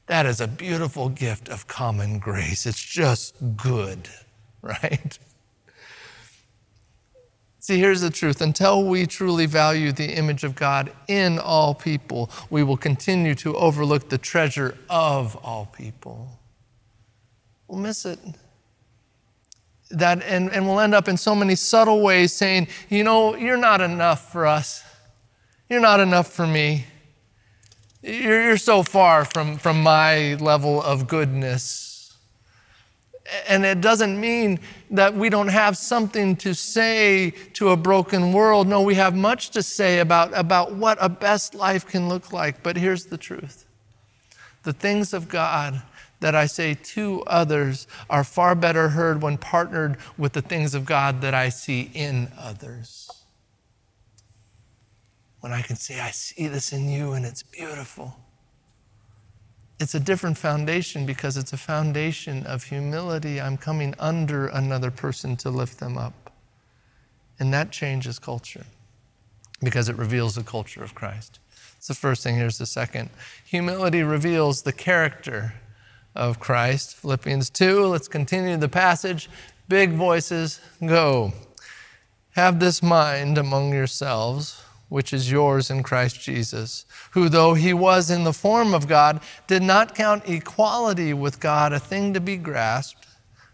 That 0.07 0.25
is 0.25 0.41
a 0.41 0.47
beautiful 0.47 1.09
gift 1.09 1.49
of 1.49 1.67
common 1.67 2.19
grace. 2.19 2.65
It's 2.65 2.81
just 2.81 3.35
good, 3.55 4.09
right? 4.61 5.17
See, 7.59 7.79
here's 7.79 7.99
the 7.99 8.09
truth. 8.09 8.41
Until 8.41 8.85
we 8.85 9.05
truly 9.05 9.45
value 9.45 9.91
the 9.91 10.17
image 10.17 10.45
of 10.45 10.55
God 10.55 10.91
in 11.09 11.37
all 11.37 11.73
people, 11.73 12.29
we 12.49 12.63
will 12.63 12.77
continue 12.77 13.35
to 13.35 13.55
overlook 13.55 14.07
the 14.09 14.17
treasure 14.17 14.77
of 14.89 15.35
all 15.43 15.65
people. 15.65 16.39
We'll 17.67 17.79
miss 17.79 18.05
it 18.05 18.19
that 19.91 20.21
and, 20.23 20.51
and 20.51 20.65
we'll 20.65 20.79
end 20.79 20.93
up 20.93 21.07
in 21.07 21.17
so 21.17 21.33
many 21.35 21.55
subtle 21.55 22.01
ways 22.01 22.33
saying, 22.33 22.67
you 22.89 23.03
know, 23.03 23.35
you're 23.35 23.57
not 23.57 23.81
enough 23.81 24.31
for 24.31 24.45
us. 24.45 24.83
You're 25.69 25.81
not 25.81 25.99
enough 25.99 26.31
for 26.31 26.47
me. 26.47 26.85
You're, 28.01 28.43
you're 28.43 28.57
so 28.57 28.83
far 28.83 29.25
from, 29.25 29.57
from 29.57 29.81
my 29.81 30.35
level 30.35 30.81
of 30.81 31.07
goodness. 31.07 32.15
And 33.47 33.65
it 33.65 33.81
doesn't 33.81 34.19
mean 34.19 34.59
that 34.91 35.13
we 35.13 35.29
don't 35.29 35.49
have 35.49 35.77
something 35.77 36.37
to 36.37 36.53
say 36.53 37.31
to 37.53 37.69
a 37.69 37.77
broken 37.77 38.31
world. 38.31 38.67
No, 38.67 38.81
we 38.81 38.95
have 38.95 39.13
much 39.13 39.49
to 39.51 39.61
say 39.61 39.99
about, 39.99 40.37
about 40.37 40.75
what 40.75 40.97
a 41.01 41.09
best 41.09 41.53
life 41.53 41.85
can 41.85 42.07
look 42.07 42.31
like. 42.31 42.63
But 42.63 42.77
here's 42.77 43.05
the 43.05 43.17
truth 43.17 43.65
the 44.63 44.73
things 44.73 45.13
of 45.13 45.29
God 45.29 45.81
that 46.19 46.35
I 46.35 46.45
say 46.45 46.73
to 46.73 47.23
others 47.27 47.87
are 48.09 48.23
far 48.23 48.55
better 48.55 48.89
heard 48.89 49.21
when 49.21 49.37
partnered 49.37 49.97
with 50.17 50.33
the 50.33 50.41
things 50.41 50.73
of 50.73 50.85
God 50.85 51.21
that 51.21 51.33
I 51.33 51.49
see 51.49 51.91
in 51.93 52.31
others. 52.37 53.09
When 55.41 55.51
I 55.51 55.61
can 55.61 55.75
say, 55.75 55.99
I 55.99 56.11
see 56.11 56.47
this 56.47 56.73
in 56.73 56.89
you 56.89 57.13
and 57.13 57.25
it's 57.25 57.43
beautiful. 57.43 58.17
It's 59.79 59.93
a 59.93 59.99
different 59.99 60.37
foundation 60.37 61.05
because 61.05 61.37
it's 61.37 61.53
a 61.53 61.57
foundation 61.57 62.45
of 62.47 62.63
humility. 62.63 63.39
I'm 63.39 63.57
coming 63.57 63.93
under 63.99 64.47
another 64.47 64.89
person 64.89 65.35
to 65.37 65.51
lift 65.51 65.79
them 65.79 65.97
up. 65.97 66.33
And 67.39 67.53
that 67.53 67.71
changes 67.71 68.17
culture 68.17 68.65
because 69.61 69.87
it 69.87 69.95
reveals 69.95 70.33
the 70.33 70.43
culture 70.43 70.83
of 70.83 70.95
Christ. 70.95 71.39
It's 71.77 71.87
the 71.87 71.93
first 71.93 72.23
thing. 72.23 72.35
Here's 72.35 72.57
the 72.57 72.65
second. 72.65 73.11
Humility 73.45 74.01
reveals 74.01 74.63
the 74.63 74.73
character 74.73 75.53
of 76.17 76.39
Christ. 76.39 76.97
Philippians 76.97 77.49
2, 77.51 77.85
let's 77.85 78.07
continue 78.07 78.57
the 78.57 78.67
passage. 78.67 79.29
Big 79.69 79.91
voices, 79.91 80.59
go. 80.85 81.31
Have 82.31 82.59
this 82.59 82.83
mind 82.83 83.37
among 83.37 83.71
yourselves, 83.71 84.61
which 84.89 85.13
is 85.13 85.31
yours 85.31 85.69
in 85.69 85.83
Christ 85.83 86.19
Jesus, 86.19 86.85
who, 87.11 87.29
though 87.29 87.53
he 87.53 87.73
was 87.73 88.09
in 88.09 88.23
the 88.23 88.33
form 88.33 88.73
of 88.73 88.87
God, 88.87 89.21
did 89.45 89.61
not 89.61 89.95
count 89.95 90.27
equality 90.27 91.13
with 91.13 91.39
God 91.39 91.71
a 91.71 91.79
thing 91.79 92.13
to 92.13 92.19
be 92.19 92.37
grasped, 92.37 93.07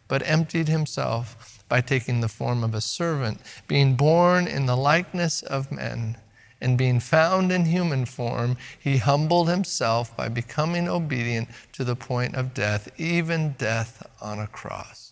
but 0.08 0.28
emptied 0.28 0.68
himself 0.68 1.64
by 1.68 1.82
taking 1.82 2.22
the 2.22 2.28
form 2.28 2.64
of 2.64 2.74
a 2.74 2.82
servant, 2.82 3.42
being 3.68 3.96
born 3.96 4.48
in 4.48 4.66
the 4.66 4.78
likeness 4.78 5.42
of 5.42 5.72
men. 5.72 6.18
And 6.64 6.78
being 6.78 7.02
found 7.02 7.52
in 7.52 7.66
human 7.66 8.06
form, 8.06 8.56
he 8.80 8.96
humbled 8.96 9.50
himself 9.50 10.16
by 10.16 10.30
becoming 10.30 10.88
obedient 10.88 11.50
to 11.74 11.84
the 11.84 11.98
point 11.98 12.36
of 12.36 12.54
death, 12.54 12.88
even 12.98 13.52
death 13.58 14.02
on 14.22 14.40
a 14.40 14.48
cross. 14.48 15.12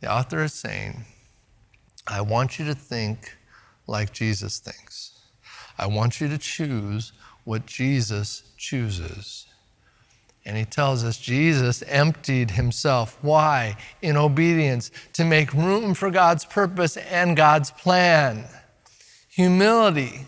The 0.00 0.08
author 0.08 0.44
is 0.44 0.54
saying, 0.54 1.06
I 2.06 2.20
want 2.20 2.60
you 2.60 2.64
to 2.66 2.74
think 2.76 3.36
like 3.88 4.12
Jesus 4.12 4.60
thinks. 4.60 5.18
I 5.76 5.88
want 5.88 6.20
you 6.20 6.28
to 6.28 6.38
choose 6.38 7.10
what 7.42 7.66
Jesus 7.66 8.44
chooses. 8.56 9.46
And 10.44 10.56
he 10.56 10.64
tells 10.64 11.02
us 11.02 11.18
Jesus 11.18 11.82
emptied 11.88 12.52
himself. 12.52 13.18
Why? 13.22 13.76
In 14.02 14.16
obedience, 14.16 14.92
to 15.14 15.24
make 15.24 15.52
room 15.52 15.94
for 15.94 16.12
God's 16.12 16.44
purpose 16.44 16.96
and 16.96 17.36
God's 17.36 17.72
plan. 17.72 18.44
Humility 19.34 20.26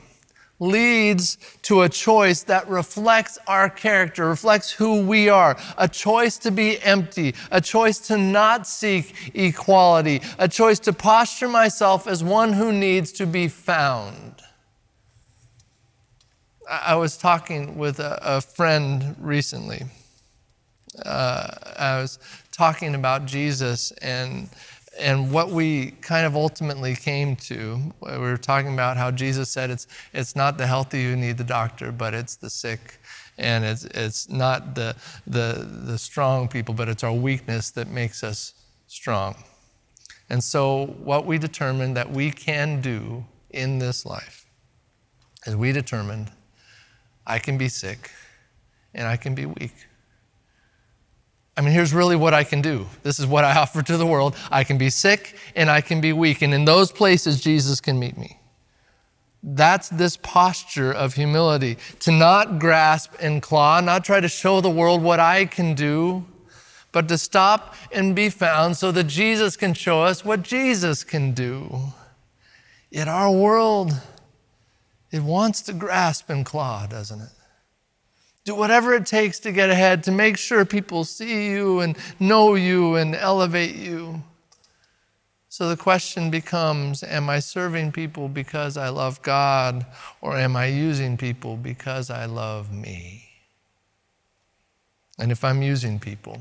leads 0.58 1.38
to 1.62 1.82
a 1.82 1.88
choice 1.88 2.42
that 2.42 2.68
reflects 2.68 3.38
our 3.46 3.70
character, 3.70 4.28
reflects 4.28 4.72
who 4.72 5.06
we 5.06 5.28
are, 5.28 5.56
a 5.78 5.86
choice 5.86 6.38
to 6.38 6.50
be 6.50 6.82
empty, 6.82 7.32
a 7.52 7.60
choice 7.60 7.98
to 7.98 8.18
not 8.18 8.66
seek 8.66 9.30
equality, 9.32 10.22
a 10.40 10.48
choice 10.48 10.80
to 10.80 10.92
posture 10.92 11.46
myself 11.46 12.08
as 12.08 12.24
one 12.24 12.52
who 12.52 12.72
needs 12.72 13.12
to 13.12 13.26
be 13.26 13.46
found. 13.46 14.42
I 16.68 16.96
was 16.96 17.16
talking 17.16 17.78
with 17.78 18.00
a, 18.00 18.40
friend 18.40 19.14
recently. 19.20 19.84
Uh, 21.04 21.46
I 21.76 22.00
was 22.00 22.18
talking 22.50 22.96
about 22.96 23.26
Jesus 23.26 23.92
and 24.02 24.48
and 24.98 25.32
what 25.32 25.50
we 25.50 25.92
kind 26.00 26.26
of 26.26 26.36
ultimately 26.36 26.94
came 26.94 27.36
to, 27.36 27.92
we 28.00 28.18
were 28.18 28.36
talking 28.36 28.72
about 28.72 28.96
how 28.96 29.10
Jesus 29.10 29.50
said 29.50 29.70
it's, 29.70 29.86
it's 30.12 30.34
not 30.36 30.58
the 30.58 30.66
healthy 30.66 31.04
who 31.04 31.16
need 31.16 31.38
the 31.38 31.44
doctor, 31.44 31.92
but 31.92 32.14
it's 32.14 32.36
the 32.36 32.50
sick. 32.50 32.98
And 33.38 33.64
it's, 33.64 33.84
it's 33.84 34.28
not 34.28 34.74
the, 34.74 34.96
the, 35.26 35.68
the 35.84 35.98
strong 35.98 36.48
people, 36.48 36.74
but 36.74 36.88
it's 36.88 37.04
our 37.04 37.12
weakness 37.12 37.70
that 37.72 37.88
makes 37.88 38.24
us 38.24 38.54
strong. 38.86 39.36
And 40.28 40.42
so, 40.42 40.86
what 40.86 41.26
we 41.26 41.38
determined 41.38 41.96
that 41.96 42.10
we 42.10 42.30
can 42.30 42.80
do 42.80 43.24
in 43.50 43.78
this 43.78 44.04
life 44.04 44.46
is 45.46 45.54
we 45.54 45.72
determined 45.72 46.32
I 47.26 47.38
can 47.38 47.58
be 47.58 47.68
sick 47.68 48.10
and 48.94 49.06
I 49.06 49.16
can 49.16 49.34
be 49.34 49.46
weak. 49.46 49.74
I 51.56 51.62
mean, 51.62 51.72
here's 51.72 51.94
really 51.94 52.16
what 52.16 52.34
I 52.34 52.44
can 52.44 52.60
do. 52.60 52.86
This 53.02 53.18
is 53.18 53.26
what 53.26 53.44
I 53.44 53.56
offer 53.58 53.82
to 53.82 53.96
the 53.96 54.06
world. 54.06 54.36
I 54.50 54.64
can 54.64 54.78
be 54.78 54.90
sick 54.90 55.36
and 55.54 55.70
I 55.70 55.80
can 55.80 56.00
be 56.00 56.12
weak. 56.12 56.42
And 56.42 56.52
in 56.52 56.64
those 56.64 56.92
places, 56.92 57.40
Jesus 57.40 57.80
can 57.80 57.98
meet 57.98 58.18
me. 58.18 58.38
That's 59.42 59.88
this 59.88 60.16
posture 60.16 60.92
of 60.92 61.14
humility 61.14 61.78
to 62.00 62.10
not 62.10 62.58
grasp 62.58 63.12
and 63.20 63.40
claw, 63.40 63.80
not 63.80 64.04
try 64.04 64.20
to 64.20 64.28
show 64.28 64.60
the 64.60 64.70
world 64.70 65.02
what 65.02 65.20
I 65.20 65.44
can 65.44 65.74
do, 65.74 66.24
but 66.90 67.06
to 67.08 67.18
stop 67.18 67.74
and 67.92 68.16
be 68.16 68.28
found 68.28 68.76
so 68.76 68.90
that 68.90 69.04
Jesus 69.04 69.56
can 69.56 69.72
show 69.72 70.02
us 70.02 70.24
what 70.24 70.42
Jesus 70.42 71.04
can 71.04 71.32
do. 71.32 71.92
Yet 72.90 73.06
our 73.06 73.30
world, 73.30 73.92
it 75.12 75.22
wants 75.22 75.62
to 75.62 75.72
grasp 75.72 76.28
and 76.28 76.44
claw, 76.44 76.86
doesn't 76.86 77.20
it? 77.20 77.28
Do 78.46 78.54
whatever 78.54 78.94
it 78.94 79.06
takes 79.06 79.40
to 79.40 79.50
get 79.50 79.70
ahead, 79.70 80.04
to 80.04 80.12
make 80.12 80.38
sure 80.38 80.64
people 80.64 81.02
see 81.02 81.50
you 81.50 81.80
and 81.80 81.98
know 82.20 82.54
you 82.54 82.94
and 82.94 83.16
elevate 83.16 83.74
you. 83.74 84.22
So 85.48 85.68
the 85.68 85.76
question 85.76 86.30
becomes 86.30 87.02
Am 87.02 87.28
I 87.28 87.40
serving 87.40 87.90
people 87.90 88.28
because 88.28 88.76
I 88.76 88.88
love 88.90 89.20
God, 89.22 89.84
or 90.20 90.36
am 90.36 90.54
I 90.54 90.66
using 90.66 91.16
people 91.16 91.56
because 91.56 92.08
I 92.08 92.26
love 92.26 92.72
me? 92.72 93.24
And 95.18 95.32
if 95.32 95.42
I'm 95.42 95.60
using 95.60 95.98
people, 95.98 96.38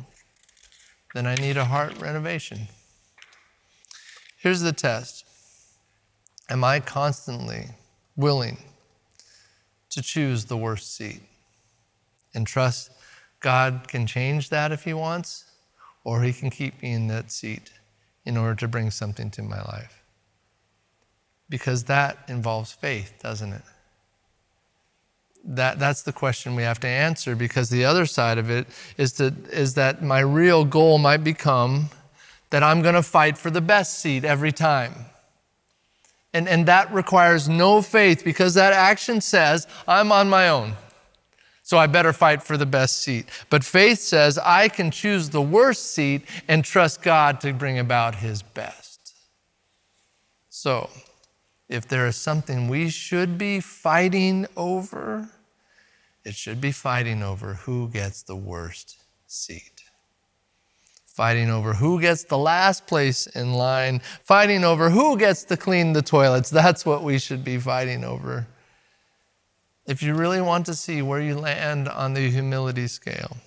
then 1.16 1.26
I 1.26 1.34
need 1.34 1.58
a 1.58 1.66
heart 1.66 2.00
renovation. 2.00 2.68
Here's 4.38 4.62
the 4.62 4.74
test 4.74 5.26
Am 6.52 6.64
I 6.64 6.82
constantly 6.82 7.70
willing 8.16 8.60
to 9.90 10.04
choose 10.04 10.46
the 10.46 10.58
worst 10.58 10.96
seat? 10.96 11.22
And 12.36 12.46
trust 12.46 12.92
God 13.40 13.88
can 13.88 14.08
change 14.08 14.50
that 14.50 14.72
if 14.72 14.84
He 14.84 14.94
wants, 14.94 15.46
or 16.04 16.24
He 16.24 16.34
can 16.34 16.50
keep 16.50 16.82
me 16.82 16.94
in 16.94 17.08
that 17.08 17.32
seat 17.32 17.72
in 18.26 18.38
order 18.38 18.56
to 18.56 18.68
bring 18.68 18.90
something 18.90 19.30
to 19.32 19.44
my 19.44 19.62
life. 19.62 20.04
Because 21.48 21.84
that 21.84 22.18
involves 22.28 22.72
faith, 22.72 23.14
doesn't 23.22 23.54
it? 23.54 23.62
That, 25.44 25.78
that's 25.78 26.02
the 26.02 26.12
question 26.12 26.56
we 26.56 26.64
have 26.64 26.80
to 26.80 26.88
answer 26.88 27.36
because 27.36 27.70
the 27.70 27.86
other 27.86 28.08
side 28.08 28.40
of 28.40 28.50
it 28.50 28.66
is, 28.98 29.14
to, 29.14 29.32
is 29.52 29.76
that 29.76 30.02
my 30.02 30.22
real 30.22 30.66
goal 30.66 30.98
might 30.98 31.24
become 31.24 31.92
that 32.50 32.64
I'm 32.64 32.82
going 32.82 32.96
to 32.96 33.04
fight 33.04 33.38
for 33.38 33.52
the 33.52 33.62
best 33.62 34.00
seat 34.00 34.26
every 34.26 34.52
time. 34.52 34.94
And, 36.34 36.48
and 36.48 36.66
that 36.66 36.92
requires 36.92 37.48
no 37.48 37.84
faith 37.84 38.24
because 38.24 38.56
that 38.56 38.74
action 38.74 39.22
says, 39.22 39.68
I'm 39.88 40.12
on 40.12 40.30
my 40.30 40.50
own 40.50 40.74
so 41.66 41.80
I 41.80 41.88
better 41.88 42.14
fight 42.14 42.44
for 42.44 42.58
the 42.58 42.66
best 42.68 43.00
seat. 43.00 43.26
But 43.50 43.64
faith 43.64 43.98
says 43.98 44.38
I 44.38 44.68
can 44.68 44.92
choose 44.92 45.32
the 45.32 45.42
worst 45.42 45.96
seat 45.96 46.22
and 46.48 46.64
trust 46.64 47.02
God 47.02 47.42
to 47.42 47.54
bring 47.54 47.80
about 47.80 48.14
his 48.14 48.44
best. 48.44 49.16
So, 50.52 50.92
if 51.68 51.88
there 51.88 52.06
is 52.06 52.18
something 52.18 52.68
we 52.68 52.92
should 52.92 53.40
be 53.40 53.60
fighting 53.62 54.46
over, 54.56 55.28
it 56.24 56.36
should 56.36 56.62
be 56.62 56.72
fighting 56.72 57.24
over 57.24 57.56
who 57.56 57.90
gets 57.90 58.22
the 58.22 58.36
worst 58.36 58.98
seat. 59.26 59.82
Fighting 61.08 61.50
over 61.50 61.74
who 61.74 62.00
gets 62.00 62.26
the 62.26 62.38
last 62.38 62.86
place 62.86 63.26
in 63.26 63.54
line, 63.54 64.02
fighting 64.22 64.64
over 64.64 64.92
who 64.92 65.18
gets 65.18 65.44
to 65.46 65.58
clean 65.58 65.94
the 65.94 66.04
toilets. 66.04 66.52
That's 66.52 66.86
what 66.86 67.02
we 67.02 67.18
should 67.18 67.44
be 67.44 67.58
fighting 67.58 68.04
over 68.04 68.46
if 69.86 70.02
you 70.02 70.16
really 70.16 70.42
want 70.42 70.66
to 70.66 70.74
see 70.74 71.02
where 71.02 71.22
you 71.22 71.38
land 71.38 71.88
on 71.88 72.14
the 72.14 72.30
humility 72.30 72.88
scale, 72.88 73.38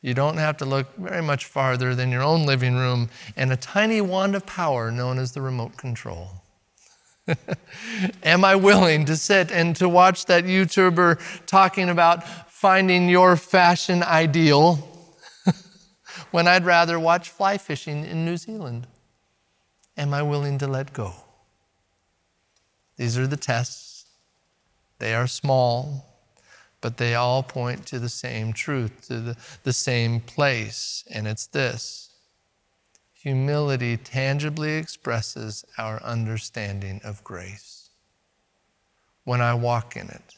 you 0.00 0.14
don't 0.14 0.36
have 0.36 0.56
to 0.58 0.64
look 0.64 0.94
very 0.96 1.22
much 1.22 1.44
farther 1.44 1.94
than 1.94 2.10
your 2.10 2.22
own 2.22 2.46
living 2.46 2.76
room 2.76 3.08
and 3.36 3.52
a 3.52 3.56
tiny 3.56 4.00
wand 4.00 4.34
of 4.34 4.46
power 4.46 4.90
known 4.90 5.18
as 5.18 5.32
the 5.32 5.42
remote 5.42 5.76
control. 5.76 6.42
Am 8.22 8.44
I 8.44 8.56
willing 8.56 9.04
to 9.06 9.16
sit 9.16 9.50
and 9.50 9.74
to 9.76 9.88
watch 9.88 10.26
that 10.26 10.44
YouTuber 10.44 11.46
talking 11.46 11.88
about 11.88 12.26
finding 12.48 13.08
your 13.08 13.36
fashion 13.36 14.02
ideal 14.02 14.76
when 16.30 16.48
I'd 16.48 16.64
rather 16.64 16.98
watch 16.98 17.28
fly 17.28 17.58
fishing 17.58 18.04
in 18.04 18.24
New 18.24 18.36
Zealand? 18.36 18.86
Am 19.96 20.14
I 20.14 20.22
willing 20.22 20.58
to 20.58 20.66
let 20.66 20.92
go? 20.92 21.12
These 22.96 23.18
are 23.18 23.26
the 23.26 23.36
tests 23.36 23.97
they 24.98 25.14
are 25.14 25.26
small, 25.26 26.06
but 26.80 26.96
they 26.96 27.14
all 27.14 27.42
point 27.42 27.86
to 27.86 27.98
the 27.98 28.08
same 28.08 28.52
truth, 28.52 29.08
to 29.08 29.20
the, 29.20 29.36
the 29.64 29.72
same 29.72 30.20
place, 30.20 31.04
and 31.10 31.26
it's 31.26 31.46
this 31.46 32.08
humility 33.20 33.96
tangibly 33.96 34.76
expresses 34.76 35.64
our 35.76 36.02
understanding 36.02 37.00
of 37.04 37.22
grace. 37.24 37.90
When 39.24 39.40
I 39.40 39.54
walk 39.54 39.96
in 39.96 40.08
it, 40.08 40.36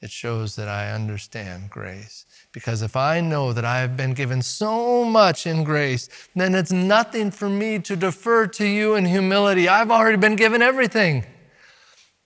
it 0.00 0.10
shows 0.10 0.56
that 0.56 0.68
I 0.68 0.90
understand 0.92 1.70
grace. 1.70 2.24
Because 2.52 2.82
if 2.82 2.96
I 2.96 3.20
know 3.20 3.52
that 3.52 3.64
I 3.64 3.80
have 3.80 3.96
been 3.96 4.14
given 4.14 4.42
so 4.42 5.04
much 5.04 5.46
in 5.46 5.64
grace, 5.64 6.08
then 6.34 6.54
it's 6.54 6.72
nothing 6.72 7.30
for 7.30 7.48
me 7.48 7.78
to 7.80 7.94
defer 7.94 8.46
to 8.46 8.66
you 8.66 8.94
in 8.94 9.04
humility. 9.04 9.68
I've 9.68 9.90
already 9.90 10.16
been 10.16 10.36
given 10.36 10.62
everything. 10.62 11.24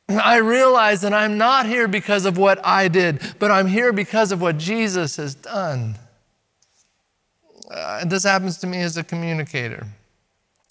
I 0.09 0.37
realize 0.37 1.01
that 1.01 1.12
I'm 1.12 1.37
not 1.37 1.66
here 1.66 1.88
because 1.88 2.27
of 2.27 2.38
what 2.38 2.64
I 2.64 2.88
did, 2.88 3.21
but 3.38 3.51
I'm 3.51 3.66
here 3.66 3.92
because 3.92 4.31
of 4.31 4.40
what 4.40 4.57
Jesus 4.57 5.16
has 5.16 5.35
done. 5.35 5.97
Uh, 7.69 8.05
this 8.05 8.23
happens 8.23 8.59
to 8.59 8.66
me 8.69 8.81
as 8.81 8.97
a 8.97 9.03
communicator. 9.03 9.87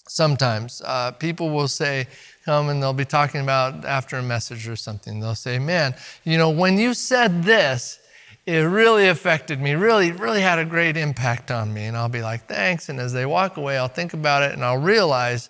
Sometimes 0.08 0.82
uh, 0.86 1.12
people 1.12 1.50
will 1.50 1.67
say, 1.67 2.08
come 2.45 2.69
and 2.69 2.82
they'll 2.82 2.93
be 2.93 3.06
talking 3.06 3.41
about 3.41 3.84
after 3.84 4.17
a 4.17 4.24
message 4.24 4.67
or 4.67 4.78
something. 4.78 5.19
They'll 5.19 5.36
say, 5.36 5.60
man, 5.60 5.95
you 6.24 6.38
know, 6.38 6.50
when 6.50 6.78
you 6.78 6.93
said 6.93 7.43
this, 7.43 8.00
it 8.45 8.60
really 8.60 9.08
affected 9.08 9.60
me, 9.60 9.74
really, 9.74 10.12
really 10.12 10.41
had 10.41 10.60
a 10.60 10.65
great 10.65 10.95
impact 10.95 11.50
on 11.50 11.74
me. 11.74 11.86
And 11.86 11.98
I'll 11.98 12.08
be 12.08 12.21
like, 12.21 12.45
thanks. 12.45 12.89
And 12.89 13.00
as 13.00 13.12
they 13.12 13.26
walk 13.26 13.58
away, 13.58 13.78
I'll 13.78 13.88
think 13.88 14.13
about 14.13 14.43
it 14.43 14.54
and 14.54 14.63
I'll 14.63 14.78
realize 14.78 15.50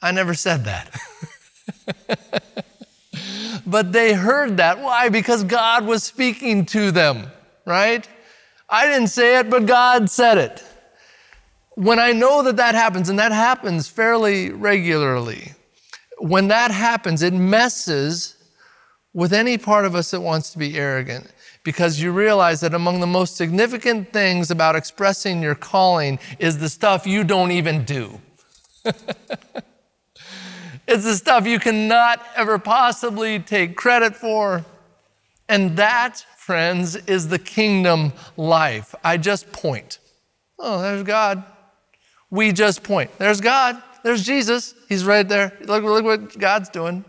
I 0.00 0.10
never 0.10 0.34
said 0.34 0.64
that. 0.64 0.98
but 3.70 3.92
they 3.92 4.12
heard 4.12 4.56
that. 4.56 4.80
Why? 4.80 5.08
Because 5.08 5.44
God 5.44 5.86
was 5.86 6.02
speaking 6.02 6.66
to 6.66 6.90
them, 6.90 7.30
right? 7.64 8.06
I 8.68 8.86
didn't 8.86 9.08
say 9.08 9.38
it, 9.38 9.48
but 9.48 9.66
God 9.66 10.10
said 10.10 10.38
it. 10.38 10.64
When 11.74 11.98
I 11.98 12.12
know 12.12 12.42
that 12.42 12.56
that 12.56 12.74
happens, 12.74 13.08
and 13.08 13.18
that 13.18 13.32
happens 13.32 13.88
fairly 13.88 14.50
regularly, 14.50 15.52
when 16.18 16.48
that 16.48 16.70
happens, 16.70 17.22
it 17.22 17.32
messes 17.32 18.36
with 19.12 19.32
any 19.32 19.56
part 19.56 19.84
of 19.84 19.94
us 19.94 20.10
that 20.10 20.20
wants 20.20 20.50
to 20.52 20.58
be 20.58 20.76
arrogant 20.76 21.32
because 21.62 22.00
you 22.00 22.12
realize 22.12 22.60
that 22.60 22.74
among 22.74 23.00
the 23.00 23.06
most 23.06 23.36
significant 23.36 24.12
things 24.12 24.50
about 24.50 24.76
expressing 24.76 25.42
your 25.42 25.54
calling 25.54 26.18
is 26.38 26.58
the 26.58 26.68
stuff 26.68 27.06
you 27.06 27.24
don't 27.24 27.50
even 27.50 27.84
do. 27.84 28.20
it's 30.90 31.04
the 31.04 31.14
stuff 31.14 31.46
you 31.46 31.60
cannot 31.60 32.20
ever 32.34 32.58
possibly 32.58 33.38
take 33.38 33.76
credit 33.76 34.16
for. 34.16 34.64
And 35.48 35.76
that, 35.76 36.24
friends, 36.36 36.96
is 36.96 37.28
the 37.28 37.38
kingdom 37.38 38.12
life. 38.36 38.94
I 39.04 39.16
just 39.16 39.52
point. 39.52 40.00
Oh, 40.58 40.82
there's 40.82 41.04
God. 41.04 41.44
We 42.28 42.52
just 42.52 42.82
point. 42.82 43.16
There's 43.18 43.40
God. 43.40 43.80
There's 44.02 44.24
Jesus. 44.24 44.74
He's 44.88 45.04
right 45.04 45.28
there. 45.28 45.56
Look, 45.60 45.84
look 45.84 46.04
what 46.04 46.36
God's 46.38 46.68
doing. 46.68 47.04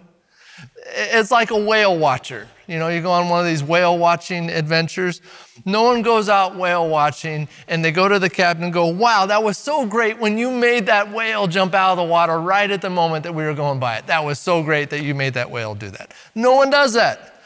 It's 0.94 1.32
like 1.32 1.52
a 1.52 1.58
whale 1.58 1.98
watcher. 1.98 2.48
You 2.68 2.80
know, 2.80 2.88
you 2.88 3.02
go 3.02 3.12
on 3.12 3.28
one 3.28 3.42
of 3.42 3.46
these 3.46 3.64
whale 3.64 3.98
watching 3.98 4.50
adventures. 4.50 5.22
No 5.66 5.84
one 5.84 6.02
goes 6.02 6.30
out 6.30 6.56
whale 6.56 6.88
watching 6.88 7.50
and 7.68 7.84
they 7.84 7.92
go 7.92 8.08
to 8.08 8.18
the 8.18 8.30
captain 8.30 8.64
and 8.64 8.74
go, 8.74 8.88
Wow, 8.88 9.26
that 9.26 9.44
was 9.44 9.58
so 9.58 9.86
great 9.86 10.20
when 10.20 10.38
you 10.38 10.50
made 10.50 10.86
that 10.86 11.12
whale 11.12 11.48
jump 11.48 11.74
out 11.74 11.92
of 11.92 11.98
the 11.98 12.04
water 12.04 12.40
right 12.40 12.72
at 12.72 12.82
the 12.82 12.90
moment 12.90 13.24
that 13.24 13.34
we 13.34 13.44
were 13.44 13.54
going 13.54 13.80
by 13.80 13.98
it. 13.98 14.08
That 14.08 14.24
was 14.24 14.40
so 14.40 14.64
great 14.64 14.90
that 14.92 15.04
you 15.04 15.14
made 15.14 15.34
that 15.34 15.52
whale 15.52 15.76
do 15.76 15.90
that. 15.90 16.14
No 16.34 16.56
one 16.56 16.70
does 16.70 16.94
that. 16.94 17.42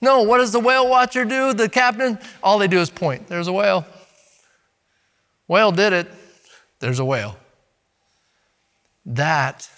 No, 0.00 0.22
what 0.22 0.38
does 0.38 0.52
the 0.52 0.60
whale 0.60 0.88
watcher 0.88 1.24
do? 1.24 1.52
The 1.52 1.68
captain? 1.68 2.18
All 2.42 2.58
they 2.58 2.68
do 2.68 2.80
is 2.80 2.88
point. 2.88 3.26
There's 3.26 3.48
a 3.48 3.52
whale. 3.52 3.84
Whale 5.46 5.72
did 5.72 5.92
it. 5.92 6.08
There's 6.78 7.00
a 7.00 7.04
whale. 7.04 7.36
That 9.04 9.68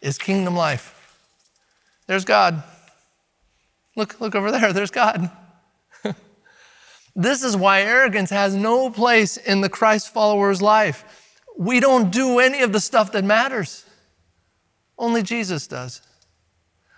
is 0.00 0.18
kingdom 0.18 0.56
life. 0.56 0.99
There's 2.10 2.24
God. 2.24 2.64
Look, 3.94 4.20
look 4.20 4.34
over 4.34 4.50
there. 4.50 4.72
There's 4.72 4.90
God. 4.90 5.30
this 7.14 7.44
is 7.44 7.56
why 7.56 7.82
arrogance 7.82 8.30
has 8.30 8.52
no 8.52 8.90
place 8.90 9.36
in 9.36 9.60
the 9.60 9.68
Christ 9.68 10.12
follower's 10.12 10.60
life. 10.60 11.04
We 11.56 11.78
don't 11.78 12.10
do 12.10 12.40
any 12.40 12.62
of 12.62 12.72
the 12.72 12.80
stuff 12.80 13.12
that 13.12 13.22
matters. 13.22 13.84
Only 14.98 15.22
Jesus 15.22 15.68
does. 15.68 16.02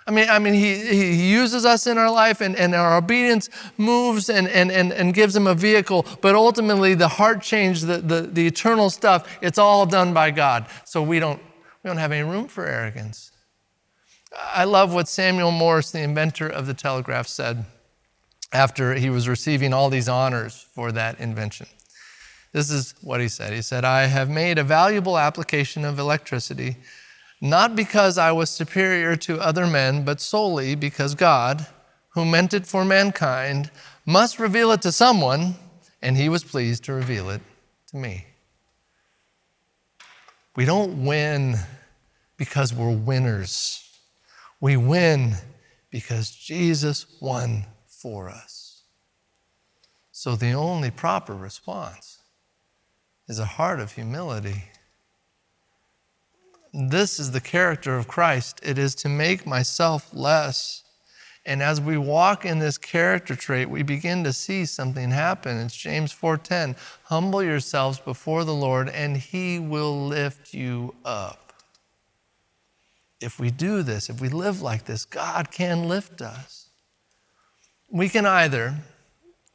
I 0.07 0.13
mean, 0.13 0.31
I 0.31 0.39
mean 0.39 0.55
he, 0.55 0.77
he 0.77 1.31
uses 1.31 1.67
us 1.67 1.87
in 1.87 1.99
our 1.99 2.11
life 2.11 2.41
and, 2.41 2.57
and 2.57 2.75
our 2.75 2.97
obedience 2.97 3.51
moves 3.77 4.31
and, 4.31 4.49
and, 4.49 4.73
and, 4.73 4.95
and 4.95 5.13
gives 5.13 5.37
him 5.37 5.47
a 5.47 5.55
vehicle, 5.55 6.07
but 6.23 6.35
ultimately 6.35 6.95
the 6.95 7.09
heart 7.09 7.43
change, 7.43 7.83
the, 7.83 7.99
the, 7.99 8.23
the 8.23 8.47
eternal 8.47 8.89
stuff, 8.89 9.29
it's 9.43 9.59
all 9.59 9.85
done 9.85 10.15
by 10.15 10.31
God. 10.31 10.69
So 10.87 11.03
we 11.03 11.19
don't, 11.19 11.39
we 11.85 11.89
don't 11.89 11.99
have 11.99 12.13
any 12.13 12.27
room 12.27 12.49
for 12.49 12.65
arrogance. 12.65 13.32
I 14.39 14.65
love 14.65 14.95
what 14.95 15.09
Samuel 15.09 15.51
Morse, 15.51 15.91
the 15.91 16.01
inventor 16.01 16.49
of 16.49 16.67
the 16.67 16.75
telegraph, 16.75 17.27
said 17.27 17.65
after 18.53 18.95
he 18.95 19.11
was 19.11 19.29
receiving 19.29 19.73
all 19.73 19.91
these 19.91 20.09
honors 20.09 20.67
for 20.75 20.93
that 20.93 21.19
invention. 21.21 21.67
This 22.53 22.71
is 22.71 22.95
what 23.01 23.21
he 23.21 23.29
said. 23.29 23.53
He 23.53 23.63
said, 23.63 23.85
I 23.85 24.07
have 24.07 24.29
made 24.29 24.59
a 24.59 24.65
valuable 24.65 25.19
application 25.19 25.85
of 25.85 25.99
electricity, 25.99 26.77
not 27.41 27.75
because 27.75 28.19
I 28.19 28.33
was 28.33 28.51
superior 28.51 29.17
to 29.17 29.41
other 29.41 29.67
men, 29.67 30.05
but 30.05 30.21
solely 30.21 30.75
because 30.75 31.15
God, 31.15 31.67
who 32.11 32.25
meant 32.25 32.53
it 32.53 32.67
for 32.67 32.85
mankind, 32.85 33.71
must 34.05 34.39
reveal 34.39 34.71
it 34.73 34.83
to 34.83 34.93
someone, 34.93 35.55
and 36.03 36.17
he 36.17 36.29
was 36.29 36.45
pleased 36.45 36.85
to 36.85 36.93
reveal 36.93 37.31
it 37.31 37.41
to 37.89 37.97
me. 37.97 38.27
We 40.55 40.67
don't 40.67 41.07
win 41.07 41.57
because 42.37 42.75
we're 42.75 42.95
winners. 42.95 43.79
We 44.63 44.77
win 44.77 45.35
because 45.91 46.31
Jesus 46.31 47.07
won 47.21 47.67
for 47.89 48.31
us. 48.31 48.85
So 50.13 50.37
the 50.37 50.53
only 50.53 50.93
proper 50.93 51.35
response 51.35 52.21
is 53.27 53.41
a 53.41 53.45
heart 53.45 53.81
of 53.81 53.91
humility. 53.91 54.67
This 56.73 57.19
is 57.19 57.33
the 57.33 57.41
character 57.41 57.97
of 57.97 58.07
Christ. 58.07 58.61
It 58.63 58.79
is 58.79 58.95
to 58.97 59.09
make 59.09 59.45
myself 59.49 60.09
less. 60.13 60.85
And 61.45 61.61
as 61.61 61.81
we 61.81 61.99
walk 61.99 62.45
in 62.45 62.61
this 62.61 62.79
character 62.79 63.35
trait, 63.35 63.69
we 63.69 63.83
begin 63.83 64.23
to 64.23 64.33
see 64.33 64.65
something 64.65 65.11
happen. 65.11 65.59
It's 65.59 65.75
James 65.75 66.13
4:10. 66.13 66.77
Humble 67.07 67.43
yourselves 67.43 67.99
before 67.99 68.45
the 68.45 68.55
Lord, 68.55 68.89
and 68.89 69.17
he 69.17 69.59
will 69.59 70.07
lift 70.07 70.55
you 70.55 70.95
up 71.05 71.42
if 73.23 73.39
we 73.39 73.51
do 73.51 73.83
this, 73.83 74.11
if 74.11 74.21
we 74.21 74.29
live 74.29 74.63
like 74.63 74.85
this, 74.85 75.05
God 75.05 75.51
can 75.51 75.89
lift 75.89 76.21
us. 76.21 76.69
We 77.91 78.09
can 78.09 78.27
either 78.27 78.77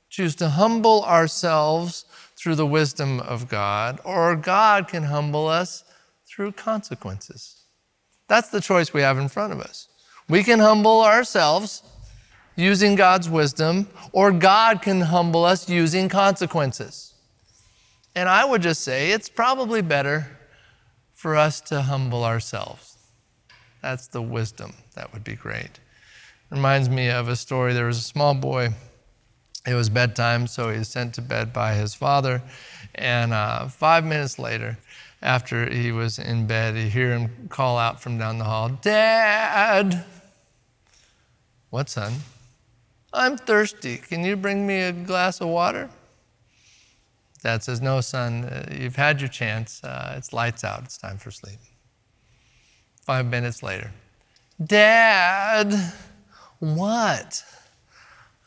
choose 0.10 0.36
to 0.36 0.50
humble 0.50 1.04
ourselves 1.04 2.06
through 2.36 2.56
the 2.56 2.66
wisdom 2.66 3.20
of 3.20 3.50
God, 3.50 4.00
or 4.04 4.36
God 4.36 4.88
can 4.88 5.04
humble 5.04 5.48
us 5.48 5.84
through 6.28 6.52
consequences. 6.54 7.64
That's 8.28 8.50
the 8.50 8.62
choice 8.62 8.94
we 8.94 9.02
have 9.02 9.18
in 9.18 9.28
front 9.28 9.54
of 9.54 9.60
us. 9.60 9.88
We 10.30 10.44
can 10.44 10.60
humble 10.60 11.02
ourselves 11.02 11.84
using 12.56 12.96
God's 12.96 13.30
wisdom, 13.30 13.88
or 14.12 14.32
God 14.32 14.82
can 14.82 15.02
humble 15.02 15.46
us 15.46 15.70
using 15.70 16.10
consequences. 16.10 17.14
And 18.16 18.28
I 18.28 18.44
would 18.46 18.62
just 18.62 18.82
say 18.82 19.12
it's 19.12 19.30
probably 19.30 19.82
better 19.82 20.38
for 21.14 21.36
us 21.36 21.62
to 21.62 21.84
humble 21.84 22.24
ourselves. 22.24 22.97
That's 23.82 24.08
the 24.08 24.22
wisdom. 24.22 24.74
That 24.96 25.14
would 25.14 25.24
be 25.24 25.36
great. 25.36 25.80
Reminds 26.50 26.90
me 26.90 27.10
of 27.10 27.28
a 27.28 27.36
story. 27.36 27.74
There 27.74 27.86
was 27.86 27.98
a 27.98 28.02
small 28.02 28.34
boy. 28.34 28.70
It 29.66 29.74
was 29.74 29.90
bedtime, 29.90 30.48
so 30.48 30.70
he 30.70 30.80
was 30.80 30.88
sent 30.88 31.14
to 31.16 31.22
bed 31.22 31.52
by 31.52 31.74
his 31.74 31.94
father. 31.94 32.42
And 32.96 33.34
uh, 33.34 33.68
five 33.68 34.06
minutes 34.06 34.40
later, 34.40 34.78
after 35.22 35.70
he 35.70 35.92
was 35.92 36.20
in 36.20 36.48
bed, 36.48 36.76
you 36.78 36.90
hear 36.90 37.12
him 37.12 37.48
call 37.50 37.78
out 37.78 38.02
from 38.02 38.18
down 38.18 38.38
the 38.38 38.46
hall, 38.46 38.70
Dad! 38.70 40.06
What, 41.70 41.90
son? 41.90 42.14
I'm 43.14 43.38
thirsty. 43.38 43.98
Can 43.98 44.24
you 44.24 44.36
bring 44.36 44.66
me 44.66 44.82
a 44.82 44.94
glass 44.94 45.42
of 45.42 45.50
water? 45.50 45.90
Dad 47.44 47.64
says, 47.64 47.82
No, 47.82 48.02
son, 48.02 48.46
uh, 48.46 48.74
you've 48.78 48.96
had 48.96 49.20
your 49.20 49.30
chance. 49.30 49.84
Uh, 49.84 50.16
it's 50.18 50.34
lights 50.34 50.64
out. 50.64 50.84
It's 50.84 50.98
time 50.98 51.18
for 51.18 51.32
sleep. 51.32 51.60
Five 53.08 53.28
minutes 53.28 53.64
later, 53.64 53.90
Dad, 54.62 55.74
what? 56.60 57.42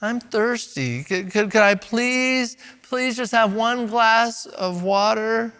I'm 0.03 0.21
thirsty. 0.21 1.03
Could, 1.03 1.31
could, 1.31 1.51
could, 1.51 1.63
I 1.63 1.77
please, 1.77 2.59
please 2.83 3.17
just 3.17 3.33
have 3.33 3.55
one 3.55 3.87
glass 3.87 4.45
of 4.45 4.83
water? 4.83 5.55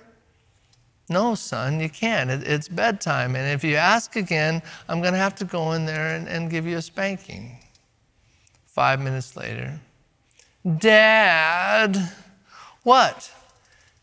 No, 1.09 1.35
son, 1.35 1.81
you 1.81 1.89
can't. 1.89 2.29
It, 2.29 2.47
it's 2.47 2.69
bedtime. 2.69 3.37
And 3.37 3.51
if 3.55 3.65
you 3.65 3.77
ask 3.77 4.17
again, 4.17 4.61
I'm 4.87 5.01
going 5.01 5.15
to 5.15 5.19
have 5.19 5.35
to 5.37 5.47
go 5.47 5.73
in 5.73 5.87
there 5.87 6.15
and, 6.15 6.29
and 6.29 6.51
give 6.51 6.67
you 6.67 6.77
a 6.77 6.83
spanking. 6.83 7.57
Five 8.67 9.01
minutes 9.01 9.35
later, 9.35 9.81
Dad, 10.77 11.97
what? 12.83 13.33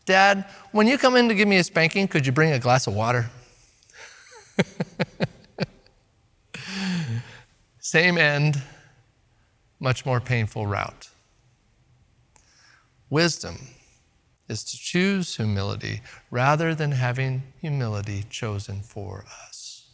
Dad, 0.06 0.46
when 0.72 0.88
you 0.88 0.98
come 0.98 1.14
in 1.14 1.28
to 1.28 1.36
give 1.36 1.46
me 1.46 1.58
a 1.58 1.62
spanking, 1.62 2.08
could 2.08 2.26
you 2.26 2.32
bring 2.32 2.50
a 2.50 2.58
glass 2.58 2.88
of 2.88 2.96
water? 2.96 3.30
Same 7.78 8.18
end, 8.18 8.62
much 9.80 10.04
more 10.04 10.20
painful 10.20 10.66
route. 10.66 11.08
Wisdom 13.10 13.56
is 14.48 14.64
to 14.64 14.78
choose 14.78 15.36
humility 15.36 16.00
rather 16.30 16.74
than 16.74 16.92
having 16.92 17.42
humility 17.60 18.24
chosen 18.28 18.80
for 18.80 19.24
us. 19.46 19.86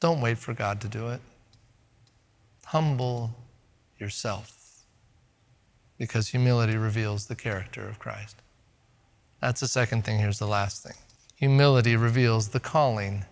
Don't 0.00 0.20
wait 0.20 0.38
for 0.38 0.54
God 0.54 0.80
to 0.82 0.88
do 0.88 1.08
it. 1.08 1.20
Humble 2.66 3.30
yourself 3.98 4.84
because 5.98 6.28
humility 6.28 6.76
reveals 6.76 7.26
the 7.26 7.36
character 7.36 7.88
of 7.88 7.98
Christ. 7.98 8.36
That's 9.40 9.60
the 9.60 9.68
second 9.68 10.04
thing. 10.04 10.18
Here's 10.18 10.38
the 10.38 10.46
last 10.46 10.82
thing 10.82 10.94
humility 11.44 11.94
reveals 11.94 12.48
the 12.48 12.58
calling 12.58 13.22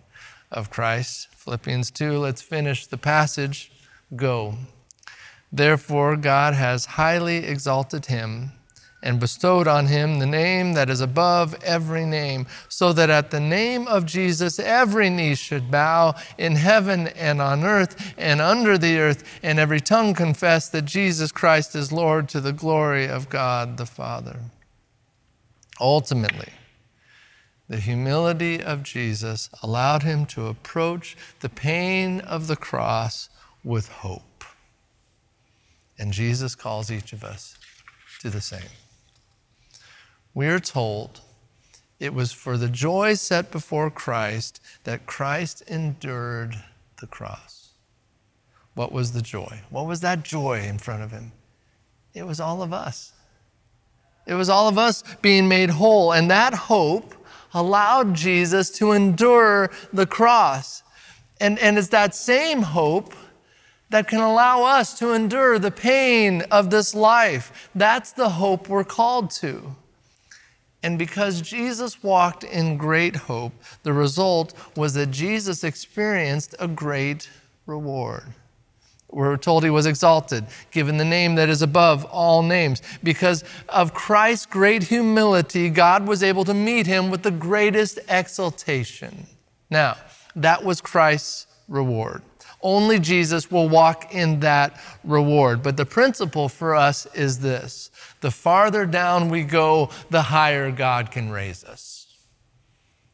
of 0.51 0.69
Christ. 0.69 1.27
Philippians 1.35 1.89
2, 1.89 2.19
let's 2.19 2.43
finish 2.43 2.85
the 2.85 2.97
passage. 2.97 3.71
Go. 4.15 4.53
Therefore, 5.51 6.15
God 6.15 6.53
has 6.53 6.85
highly 6.85 7.37
exalted 7.37 8.05
him 8.05 8.51
and 9.01 9.19
bestowed 9.19 9.67
on 9.67 9.87
him 9.87 10.19
the 10.19 10.27
name 10.27 10.73
that 10.73 10.91
is 10.91 11.01
above 11.01 11.55
every 11.63 12.05
name, 12.05 12.45
so 12.69 12.93
that 12.93 13.09
at 13.09 13.31
the 13.31 13.39
name 13.39 13.87
of 13.87 14.05
Jesus 14.05 14.59
every 14.59 15.09
knee 15.09 15.33
should 15.33 15.71
bow 15.71 16.13
in 16.37 16.55
heaven 16.55 17.07
and 17.07 17.41
on 17.41 17.63
earth 17.63 18.13
and 18.15 18.39
under 18.39 18.77
the 18.77 18.99
earth, 18.99 19.23
and 19.41 19.57
every 19.57 19.81
tongue 19.81 20.13
confess 20.13 20.69
that 20.69 20.85
Jesus 20.85 21.31
Christ 21.31 21.75
is 21.75 21.91
Lord 21.91 22.29
to 22.29 22.39
the 22.39 22.53
glory 22.53 23.07
of 23.07 23.27
God 23.27 23.77
the 23.77 23.87
Father. 23.87 24.39
Ultimately, 25.81 26.53
the 27.69 27.77
humility 27.77 28.61
of 28.61 28.83
Jesus 28.83 29.49
allowed 29.61 30.03
him 30.03 30.25
to 30.27 30.47
approach 30.47 31.15
the 31.39 31.49
pain 31.49 32.19
of 32.21 32.47
the 32.47 32.55
cross 32.55 33.29
with 33.63 33.87
hope. 33.87 34.43
And 35.97 36.11
Jesus 36.11 36.55
calls 36.55 36.91
each 36.91 37.13
of 37.13 37.23
us 37.23 37.57
to 38.19 38.29
the 38.29 38.41
same 38.41 38.69
we 40.33 40.47
are 40.47 40.59
told 40.59 41.21
it 41.99 42.13
was 42.13 42.31
for 42.31 42.57
the 42.57 42.67
joy 42.67 43.13
set 43.13 43.51
before 43.51 43.89
Christ 43.89 44.59
that 44.83 45.05
Christ 45.05 45.61
endured 45.67 46.55
the 46.99 47.07
cross. 47.07 47.69
What 48.73 48.91
was 48.91 49.11
the 49.13 49.21
joy? 49.21 49.61
What 49.69 49.85
was 49.85 50.01
that 50.01 50.23
joy 50.23 50.61
in 50.61 50.79
front 50.79 51.03
of 51.03 51.11
him? 51.11 51.31
It 52.13 52.25
was 52.25 52.39
all 52.39 52.61
of 52.61 52.73
us. 52.73 53.13
It 54.25 54.33
was 54.33 54.49
all 54.49 54.67
of 54.67 54.77
us 54.77 55.03
being 55.21 55.47
made 55.47 55.69
whole. 55.69 56.11
And 56.11 56.31
that 56.31 56.53
hope 56.53 57.13
allowed 57.53 58.13
Jesus 58.13 58.69
to 58.71 58.91
endure 58.91 59.71
the 59.91 60.05
cross. 60.05 60.83
And, 61.39 61.59
and 61.59 61.77
it's 61.77 61.89
that 61.89 62.15
same 62.15 62.61
hope 62.61 63.13
that 63.89 64.07
can 64.07 64.19
allow 64.19 64.63
us 64.63 64.97
to 64.99 65.11
endure 65.11 65.59
the 65.59 65.71
pain 65.71 66.41
of 66.49 66.69
this 66.69 66.95
life. 66.95 67.69
That's 67.75 68.11
the 68.11 68.29
hope 68.29 68.67
we're 68.67 68.83
called 68.83 69.29
to. 69.31 69.75
And 70.81 70.99
because 70.99 71.41
Jesus 71.41 72.03
walked 72.03 72.43
in 72.43 72.77
great 72.77 73.15
hope, 73.15 73.53
the 73.83 73.93
result 73.93 74.53
was 74.75 74.93
that 74.95 75.11
Jesus 75.11 75.63
experienced 75.63 76.55
a 76.59 76.67
great 76.67 77.29
reward. 77.65 78.23
We're 79.13 79.37
told 79.37 79.63
he 79.63 79.69
was 79.69 79.85
exalted, 79.85 80.45
given 80.71 80.97
the 80.97 81.05
name 81.05 81.35
that 81.35 81.47
is 81.47 81.61
above 81.61 82.03
all 82.05 82.41
names. 82.41 82.81
Because 83.03 83.43
of 83.69 83.93
Christ's 83.93 84.47
great 84.47 84.83
humility, 84.83 85.69
God 85.69 86.07
was 86.07 86.23
able 86.23 86.43
to 86.45 86.53
meet 86.53 86.87
him 86.87 87.11
with 87.11 87.21
the 87.21 87.31
greatest 87.31 87.99
exaltation. 88.09 89.27
Now, 89.69 89.97
that 90.35 90.63
was 90.63 90.81
Christ's 90.81 91.45
reward. 91.67 92.23
Only 92.61 92.97
Jesus 92.97 93.51
will 93.51 93.69
walk 93.69 94.13
in 94.15 94.39
that 94.39 94.79
reward. 95.03 95.61
But 95.61 95.77
the 95.77 95.85
principle 95.85 96.49
for 96.49 96.73
us 96.73 97.05
is 97.13 97.39
this 97.39 97.91
the 98.21 98.31
farther 98.31 98.85
down 98.85 99.29
we 99.29 99.43
go, 99.43 99.89
the 100.09 100.21
higher 100.21 100.71
God 100.71 101.11
can 101.11 101.29
raise 101.29 101.63
us. 101.63 102.07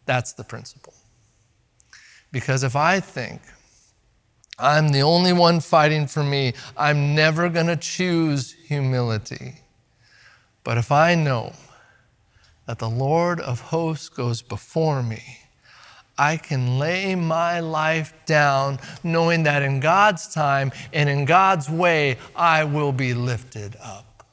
That's 0.06 0.34
the 0.34 0.44
principle. 0.44 0.94
Because 2.32 2.64
if 2.64 2.76
I 2.76 3.00
think 3.00 3.42
I'm 4.60 4.90
the 4.90 5.02
only 5.02 5.34
one 5.34 5.60
fighting 5.60 6.08
for 6.08 6.24
me, 6.24 6.54
I'm 6.76 7.16
never 7.16 7.50
going 7.50 7.68
to 7.68 7.78
choose 7.78 8.54
humility. 8.68 9.56
But 10.64 10.78
if 10.78 10.92
I 10.92 11.16
know 11.16 11.54
that 12.66 12.80
the 12.80 12.90
Lord 12.90 13.40
of 13.40 13.62
hosts 13.62 14.10
goes 14.10 14.42
before 14.42 15.02
me, 15.02 15.40
I 16.18 16.36
can 16.36 16.78
lay 16.78 17.16
my 17.16 17.62
life 17.62 18.14
down 18.26 18.80
knowing 19.04 19.44
that 19.44 19.64
in 19.64 19.80
God's 19.80 20.32
time 20.34 20.74
and 20.92 21.10
in 21.10 21.24
God's 21.24 21.70
way, 21.70 22.18
I 22.36 22.66
will 22.66 22.92
be 22.92 23.14
lifted 23.14 23.78
up. 23.82 24.26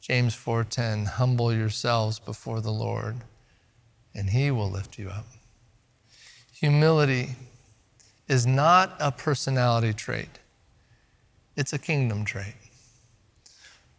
James 0.00 0.36
4:10 0.36 1.06
Humble 1.06 1.52
yourselves 1.52 2.20
before 2.20 2.60
the 2.60 2.70
Lord 2.70 3.16
and 4.14 4.30
he 4.30 4.52
will 4.52 4.70
lift 4.70 4.98
you 4.98 5.08
up. 5.10 5.26
Humility 6.52 7.34
is 8.28 8.46
not 8.46 8.96
a 9.00 9.12
personality 9.12 9.92
trait. 9.92 10.38
It's 11.56 11.72
a 11.72 11.78
kingdom 11.78 12.24
trait. 12.24 12.54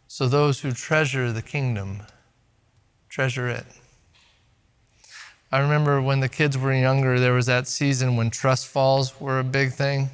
So 0.06 0.28
those 0.28 0.60
who 0.60 0.72
treasure 0.72 1.32
the 1.32 1.42
kingdom 1.42 2.02
treasure 3.08 3.48
it. 3.48 3.64
I 5.50 5.60
remember 5.60 6.02
when 6.02 6.20
the 6.20 6.28
kids 6.28 6.58
were 6.58 6.74
younger, 6.74 7.18
there 7.18 7.32
was 7.32 7.46
that 7.46 7.66
season 7.66 8.16
when 8.16 8.30
trust 8.30 8.66
falls 8.66 9.18
were 9.20 9.38
a 9.38 9.44
big 9.44 9.72
thing. 9.72 10.10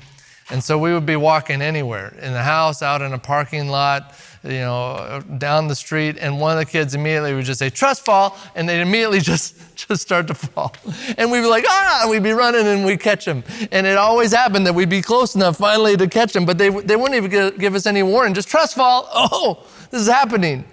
And 0.50 0.62
so 0.62 0.78
we 0.78 0.92
would 0.92 1.06
be 1.06 1.16
walking 1.16 1.60
anywhere 1.60 2.14
in 2.20 2.32
the 2.32 2.42
house, 2.42 2.82
out 2.82 3.02
in 3.02 3.12
a 3.12 3.18
parking 3.18 3.68
lot, 3.68 4.14
you 4.44 4.60
know, 4.60 5.22
down 5.38 5.68
the 5.68 5.74
street, 5.74 6.18
and 6.20 6.38
one 6.38 6.52
of 6.52 6.58
the 6.58 6.70
kids 6.70 6.94
immediately 6.94 7.32
would 7.34 7.46
just 7.46 7.58
say, 7.58 7.70
trust 7.70 8.04
fall, 8.04 8.36
and 8.54 8.68
they'd 8.68 8.82
immediately 8.82 9.20
just, 9.32 9.56
just 9.74 10.02
start 10.02 10.26
to 10.26 10.34
fall. 10.34 10.74
And 11.16 11.30
we'd 11.30 11.40
be 11.40 11.46
like, 11.46 11.64
ah, 11.66 12.00
and 12.02 12.10
we'd 12.10 12.22
be 12.22 12.32
running 12.32 12.66
and 12.66 12.84
we'd 12.84 13.00
catch 13.00 13.24
them. 13.24 13.42
And 13.72 13.86
it 13.86 13.96
always 13.96 14.32
happened 14.32 14.66
that 14.66 14.74
we'd 14.74 14.90
be 14.90 15.00
close 15.00 15.34
enough 15.34 15.56
finally 15.56 15.96
to 15.96 16.06
catch 16.08 16.34
them, 16.34 16.44
but 16.44 16.58
they, 16.58 16.68
they 16.68 16.96
wouldn't 16.96 17.14
even 17.14 17.58
give 17.58 17.74
us 17.74 17.86
any 17.86 18.02
warning, 18.02 18.34
just 18.34 18.48
trust 18.48 18.74
fall, 18.74 19.08
oh, 19.14 19.66
this 19.90 20.02
is 20.02 20.08
happening. 20.08 20.64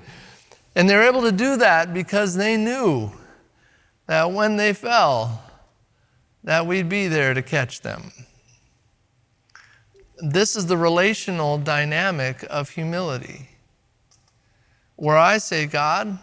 And 0.75 0.89
they're 0.89 1.03
able 1.03 1.21
to 1.21 1.31
do 1.31 1.57
that 1.57 1.93
because 1.93 2.35
they 2.35 2.57
knew 2.57 3.11
that 4.07 4.31
when 4.31 4.57
they 4.57 4.73
fell, 4.73 5.43
that 6.43 6.65
we'd 6.65 6.89
be 6.89 7.07
there 7.07 7.33
to 7.33 7.41
catch 7.41 7.81
them. 7.81 8.11
This 10.17 10.55
is 10.55 10.65
the 10.67 10.77
relational 10.77 11.57
dynamic 11.57 12.45
of 12.49 12.69
humility 12.69 13.47
where 15.01 15.17
I 15.17 15.39
say, 15.39 15.65
God, 15.65 16.19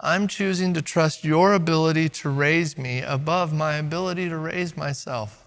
I'm 0.00 0.26
choosing 0.26 0.74
to 0.74 0.82
trust 0.82 1.24
your 1.24 1.52
ability 1.52 2.08
to 2.08 2.28
raise 2.28 2.76
me 2.76 3.02
above 3.02 3.52
my 3.52 3.76
ability 3.76 4.28
to 4.30 4.36
raise 4.36 4.76
myself. 4.76 5.46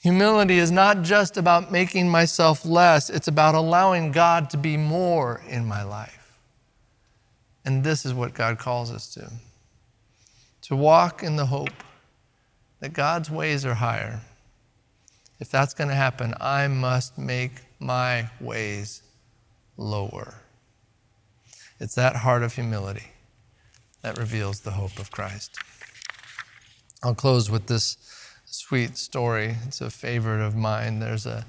Humility 0.00 0.58
is 0.58 0.70
not 0.70 1.02
just 1.02 1.36
about 1.36 1.72
making 1.72 2.08
myself 2.08 2.64
less, 2.64 3.10
it's 3.10 3.26
about 3.26 3.56
allowing 3.56 4.12
God 4.12 4.48
to 4.50 4.56
be 4.56 4.76
more 4.76 5.42
in 5.48 5.66
my 5.66 5.82
life. 5.82 6.38
And 7.64 7.82
this 7.82 8.06
is 8.06 8.14
what 8.14 8.32
God 8.32 8.60
calls 8.60 8.92
us 8.92 9.12
to 9.14 9.28
to 10.62 10.76
walk 10.76 11.24
in 11.24 11.34
the 11.34 11.46
hope 11.46 11.82
that 12.78 12.92
God's 12.92 13.28
ways 13.28 13.66
are 13.66 13.74
higher. 13.74 14.20
If 15.40 15.50
that's 15.50 15.74
going 15.74 15.88
to 15.88 15.96
happen, 15.96 16.34
I 16.40 16.68
must 16.68 17.18
make 17.18 17.54
my 17.80 18.30
ways 18.40 19.02
lower. 19.76 20.42
It's 21.80 21.94
that 21.94 22.16
heart 22.16 22.42
of 22.42 22.54
humility 22.54 23.12
that 24.02 24.18
reveals 24.18 24.60
the 24.60 24.72
hope 24.72 24.98
of 24.98 25.10
Christ. 25.10 25.56
I'll 27.02 27.14
close 27.14 27.50
with 27.50 27.66
this 27.66 27.96
sweet 28.44 28.96
story. 28.96 29.56
It's 29.66 29.80
a 29.80 29.90
favorite 29.90 30.44
of 30.44 30.56
mine. 30.56 30.98
There's 30.98 31.26
a 31.26 31.46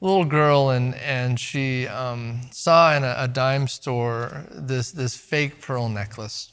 little 0.00 0.24
girl, 0.24 0.70
and, 0.70 0.94
and 0.94 1.38
she 1.38 1.86
um, 1.88 2.40
saw 2.50 2.96
in 2.96 3.04
a, 3.04 3.14
a, 3.18 3.28
dime 3.28 3.68
store 3.68 4.46
this, 4.50 4.92
this 4.92 5.14
fake 5.14 5.60
pearl 5.60 5.88
necklace. 5.88 6.50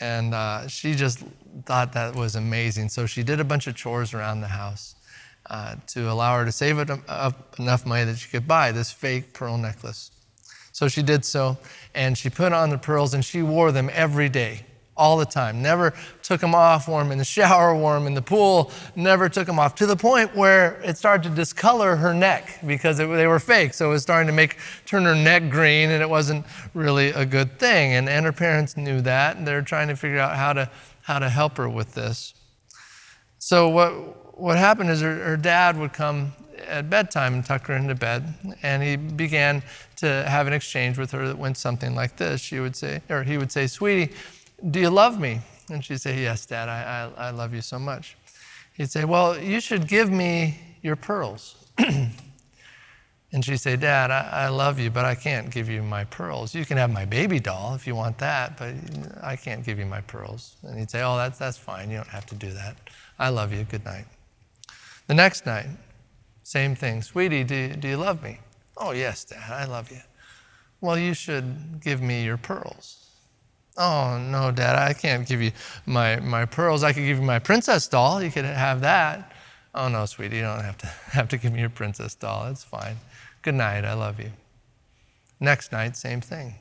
And 0.00 0.34
uh, 0.34 0.68
she 0.68 0.94
just 0.94 1.22
thought 1.66 1.92
that 1.92 2.16
was 2.16 2.34
amazing. 2.36 2.88
So 2.88 3.04
she 3.04 3.22
did 3.22 3.38
a 3.38 3.44
bunch 3.44 3.66
of 3.66 3.76
chores 3.76 4.14
around 4.14 4.40
the 4.40 4.48
house 4.48 4.94
uh, 5.50 5.76
to 5.88 6.10
allow 6.10 6.38
her 6.38 6.44
to 6.44 6.52
save 6.52 6.78
up 6.78 7.58
enough 7.58 7.84
money 7.84 8.04
that 8.04 8.16
she 8.16 8.30
could 8.30 8.48
buy 8.48 8.72
this 8.72 8.90
fake 8.90 9.34
pearl 9.34 9.58
necklace. 9.58 10.11
So 10.72 10.88
she 10.88 11.02
did 11.02 11.24
so, 11.24 11.58
and 11.94 12.16
she 12.16 12.30
put 12.30 12.52
on 12.52 12.70
the 12.70 12.78
pearls 12.78 13.14
and 13.14 13.24
she 13.24 13.42
wore 13.42 13.72
them 13.72 13.90
every 13.92 14.30
day, 14.30 14.64
all 14.96 15.18
the 15.18 15.26
time. 15.26 15.60
Never 15.60 15.92
took 16.22 16.40
them 16.40 16.54
off, 16.54 16.88
wore 16.88 17.02
them 17.02 17.12
in 17.12 17.18
the 17.18 17.24
shower, 17.24 17.76
wore 17.76 17.94
them 17.94 18.06
in 18.06 18.14
the 18.14 18.22
pool, 18.22 18.70
never 18.96 19.28
took 19.28 19.46
them 19.46 19.58
off, 19.58 19.74
to 19.76 19.86
the 19.86 19.96
point 19.96 20.34
where 20.34 20.80
it 20.82 20.96
started 20.96 21.28
to 21.28 21.34
discolor 21.34 21.96
her 21.96 22.14
neck 22.14 22.58
because 22.66 22.98
it, 23.00 23.06
they 23.06 23.26
were 23.26 23.38
fake. 23.38 23.74
So 23.74 23.90
it 23.90 23.92
was 23.92 24.02
starting 24.02 24.28
to 24.28 24.32
make 24.32 24.56
turn 24.86 25.04
her 25.04 25.14
neck 25.14 25.50
green, 25.50 25.90
and 25.90 26.02
it 26.02 26.08
wasn't 26.08 26.46
really 26.72 27.08
a 27.08 27.26
good 27.26 27.58
thing. 27.58 27.92
And, 27.92 28.08
and 28.08 28.24
her 28.24 28.32
parents 28.32 28.76
knew 28.76 29.02
that, 29.02 29.36
and 29.36 29.46
they're 29.46 29.62
trying 29.62 29.88
to 29.88 29.96
figure 29.96 30.20
out 30.20 30.36
how 30.36 30.54
to, 30.54 30.70
how 31.02 31.18
to 31.18 31.28
help 31.28 31.58
her 31.58 31.68
with 31.68 31.92
this. 31.92 32.32
So 33.38 33.68
what, 33.68 34.38
what 34.40 34.56
happened 34.56 34.88
is 34.88 35.02
her, 35.02 35.14
her 35.16 35.36
dad 35.36 35.76
would 35.78 35.92
come 35.92 36.32
at 36.66 36.88
bedtime 36.88 37.34
and 37.34 37.44
tuck 37.44 37.66
her 37.66 37.76
into 37.76 37.94
bed. 37.94 38.34
And 38.62 38.82
he 38.82 38.96
began 38.96 39.62
to 40.02 40.24
have 40.28 40.46
an 40.46 40.52
exchange 40.52 40.98
with 40.98 41.12
her 41.12 41.26
that 41.28 41.38
went 41.38 41.56
something 41.56 41.94
like 41.94 42.16
this. 42.16 42.40
She 42.40 42.58
would 42.60 42.76
say, 42.76 43.02
or 43.08 43.22
he 43.22 43.38
would 43.38 43.52
say, 43.52 43.66
Sweetie, 43.68 44.12
do 44.70 44.80
you 44.80 44.90
love 44.90 45.18
me? 45.18 45.40
And 45.70 45.84
she'd 45.84 46.00
say, 46.00 46.20
Yes, 46.20 46.44
Dad, 46.44 46.68
I, 46.68 47.12
I, 47.16 47.28
I 47.28 47.30
love 47.30 47.54
you 47.54 47.62
so 47.62 47.78
much. 47.78 48.16
He'd 48.74 48.90
say, 48.90 49.04
Well, 49.04 49.38
you 49.38 49.60
should 49.60 49.86
give 49.88 50.10
me 50.10 50.58
your 50.82 50.96
pearls. 50.96 51.54
and 51.78 53.44
she'd 53.44 53.58
say, 53.58 53.76
Dad, 53.76 54.10
I, 54.10 54.28
I 54.32 54.48
love 54.48 54.80
you, 54.80 54.90
but 54.90 55.04
I 55.04 55.14
can't 55.14 55.50
give 55.50 55.68
you 55.68 55.82
my 55.82 56.04
pearls. 56.04 56.54
You 56.54 56.64
can 56.64 56.76
have 56.78 56.92
my 56.92 57.04
baby 57.04 57.38
doll 57.38 57.74
if 57.74 57.86
you 57.86 57.94
want 57.94 58.18
that, 58.18 58.58
but 58.58 58.74
I 59.22 59.36
can't 59.36 59.64
give 59.64 59.78
you 59.78 59.86
my 59.86 60.00
pearls. 60.00 60.56
And 60.62 60.78
he'd 60.78 60.90
say, 60.90 61.02
Oh, 61.02 61.16
that's, 61.16 61.38
that's 61.38 61.58
fine. 61.58 61.90
You 61.90 61.98
don't 61.98 62.08
have 62.08 62.26
to 62.26 62.34
do 62.34 62.52
that. 62.52 62.76
I 63.18 63.28
love 63.28 63.52
you. 63.52 63.64
Good 63.64 63.84
night. 63.84 64.06
The 65.06 65.14
next 65.14 65.46
night, 65.46 65.66
same 66.42 66.74
thing. 66.74 67.02
Sweetie, 67.02 67.44
do, 67.44 67.74
do 67.76 67.88
you 67.88 67.96
love 67.96 68.22
me? 68.22 68.40
Oh, 68.76 68.92
yes, 68.92 69.24
Dad, 69.24 69.50
I 69.50 69.64
love 69.66 69.90
you. 69.90 70.00
Well, 70.80 70.98
you 70.98 71.14
should 71.14 71.80
give 71.80 72.00
me 72.02 72.24
your 72.24 72.36
pearls. 72.36 73.06
Oh, 73.76 74.18
no, 74.18 74.50
Dad, 74.50 74.76
I 74.76 74.92
can't 74.92 75.26
give 75.26 75.40
you 75.40 75.52
my, 75.86 76.16
my 76.20 76.44
pearls. 76.44 76.82
I 76.82 76.92
could 76.92 77.04
give 77.04 77.18
you 77.18 77.24
my 77.24 77.38
princess 77.38 77.86
doll. 77.88 78.22
You 78.22 78.30
could 78.30 78.44
have 78.44 78.80
that. 78.82 79.32
Oh, 79.74 79.88
no, 79.88 80.04
sweetie, 80.04 80.36
you 80.36 80.42
don't 80.42 80.62
have 80.62 80.78
to, 80.78 80.86
have 81.12 81.28
to 81.28 81.38
give 81.38 81.52
me 81.52 81.60
your 81.60 81.70
princess 81.70 82.14
doll. 82.14 82.46
It's 82.46 82.64
fine. 82.64 82.96
Good 83.42 83.54
night. 83.54 83.84
I 83.84 83.94
love 83.94 84.20
you. 84.20 84.30
Next 85.40 85.72
night, 85.72 85.96
same 85.96 86.20
thing. 86.20 86.54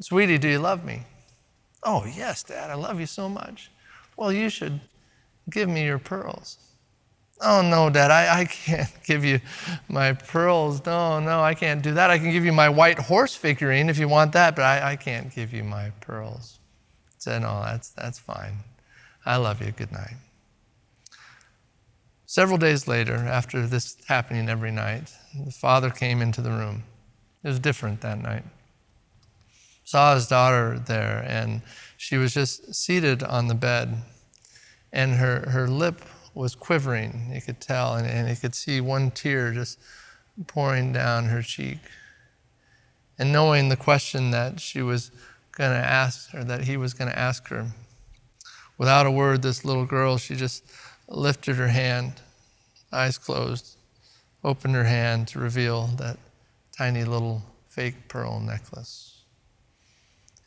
Sweetie, 0.00 0.38
do 0.38 0.48
you 0.48 0.58
love 0.58 0.84
me? 0.84 1.02
Oh, 1.82 2.04
yes, 2.04 2.42
Dad, 2.42 2.70
I 2.70 2.74
love 2.74 2.98
you 2.98 3.06
so 3.06 3.28
much. 3.28 3.70
Well, 4.16 4.32
you 4.32 4.48
should 4.48 4.80
give 5.50 5.68
me 5.68 5.84
your 5.84 5.98
pearls. 5.98 6.58
Oh, 7.40 7.60
no, 7.60 7.90
Dad, 7.90 8.10
I, 8.10 8.40
I 8.40 8.44
can't 8.46 8.90
give 9.04 9.24
you 9.24 9.40
my 9.88 10.14
pearls. 10.14 10.84
No, 10.86 11.20
no, 11.20 11.42
I 11.42 11.54
can't 11.54 11.82
do 11.82 11.94
that. 11.94 12.10
I 12.10 12.18
can 12.18 12.30
give 12.30 12.44
you 12.44 12.52
my 12.52 12.68
white 12.68 12.98
horse 12.98 13.34
figurine 13.34 13.90
if 13.90 13.98
you 13.98 14.08
want 14.08 14.32
that, 14.32 14.56
but 14.56 14.64
I, 14.64 14.92
I 14.92 14.96
can't 14.96 15.34
give 15.34 15.52
you 15.52 15.62
my 15.62 15.90
pearls. 16.00 16.58
I 17.08 17.14
said, 17.18 17.42
No, 17.42 17.60
that's, 17.62 17.90
that's 17.90 18.18
fine. 18.18 18.58
I 19.24 19.36
love 19.36 19.60
you. 19.60 19.72
Good 19.72 19.92
night. 19.92 20.16
Several 22.24 22.58
days 22.58 22.88
later, 22.88 23.14
after 23.14 23.66
this 23.66 23.96
happening 24.08 24.48
every 24.48 24.72
night, 24.72 25.12
the 25.44 25.52
father 25.52 25.90
came 25.90 26.22
into 26.22 26.40
the 26.40 26.50
room. 26.50 26.84
It 27.44 27.48
was 27.48 27.60
different 27.60 28.00
that 28.00 28.20
night. 28.20 28.44
Saw 29.84 30.14
his 30.14 30.26
daughter 30.26 30.78
there, 30.78 31.24
and 31.28 31.62
she 31.96 32.16
was 32.16 32.34
just 32.34 32.74
seated 32.74 33.22
on 33.22 33.46
the 33.46 33.54
bed, 33.54 34.02
and 34.92 35.14
her, 35.14 35.50
her 35.50 35.68
lip 35.68 36.02
was 36.36 36.54
quivering, 36.54 37.30
you 37.32 37.40
could 37.40 37.60
tell, 37.60 37.94
and, 37.94 38.06
and 38.06 38.28
he 38.28 38.36
could 38.36 38.54
see 38.54 38.80
one 38.80 39.10
tear 39.10 39.52
just 39.52 39.80
pouring 40.46 40.92
down 40.92 41.24
her 41.24 41.40
cheek. 41.40 41.78
And 43.18 43.32
knowing 43.32 43.70
the 43.70 43.76
question 43.76 44.30
that 44.32 44.60
she 44.60 44.82
was 44.82 45.10
going 45.52 45.70
to 45.70 45.86
ask, 45.86 46.34
or 46.34 46.44
that 46.44 46.64
he 46.64 46.76
was 46.76 46.92
going 46.92 47.10
to 47.10 47.18
ask 47.18 47.48
her, 47.48 47.68
without 48.76 49.06
a 49.06 49.10
word, 49.10 49.40
this 49.40 49.64
little 49.64 49.86
girl, 49.86 50.18
she 50.18 50.36
just 50.36 50.62
lifted 51.08 51.56
her 51.56 51.68
hand, 51.68 52.20
eyes 52.92 53.16
closed, 53.16 53.76
opened 54.44 54.74
her 54.74 54.84
hand 54.84 55.28
to 55.28 55.38
reveal 55.38 55.86
that 55.96 56.18
tiny 56.76 57.04
little 57.04 57.42
fake 57.68 58.08
pearl 58.08 58.40
necklace. 58.40 59.22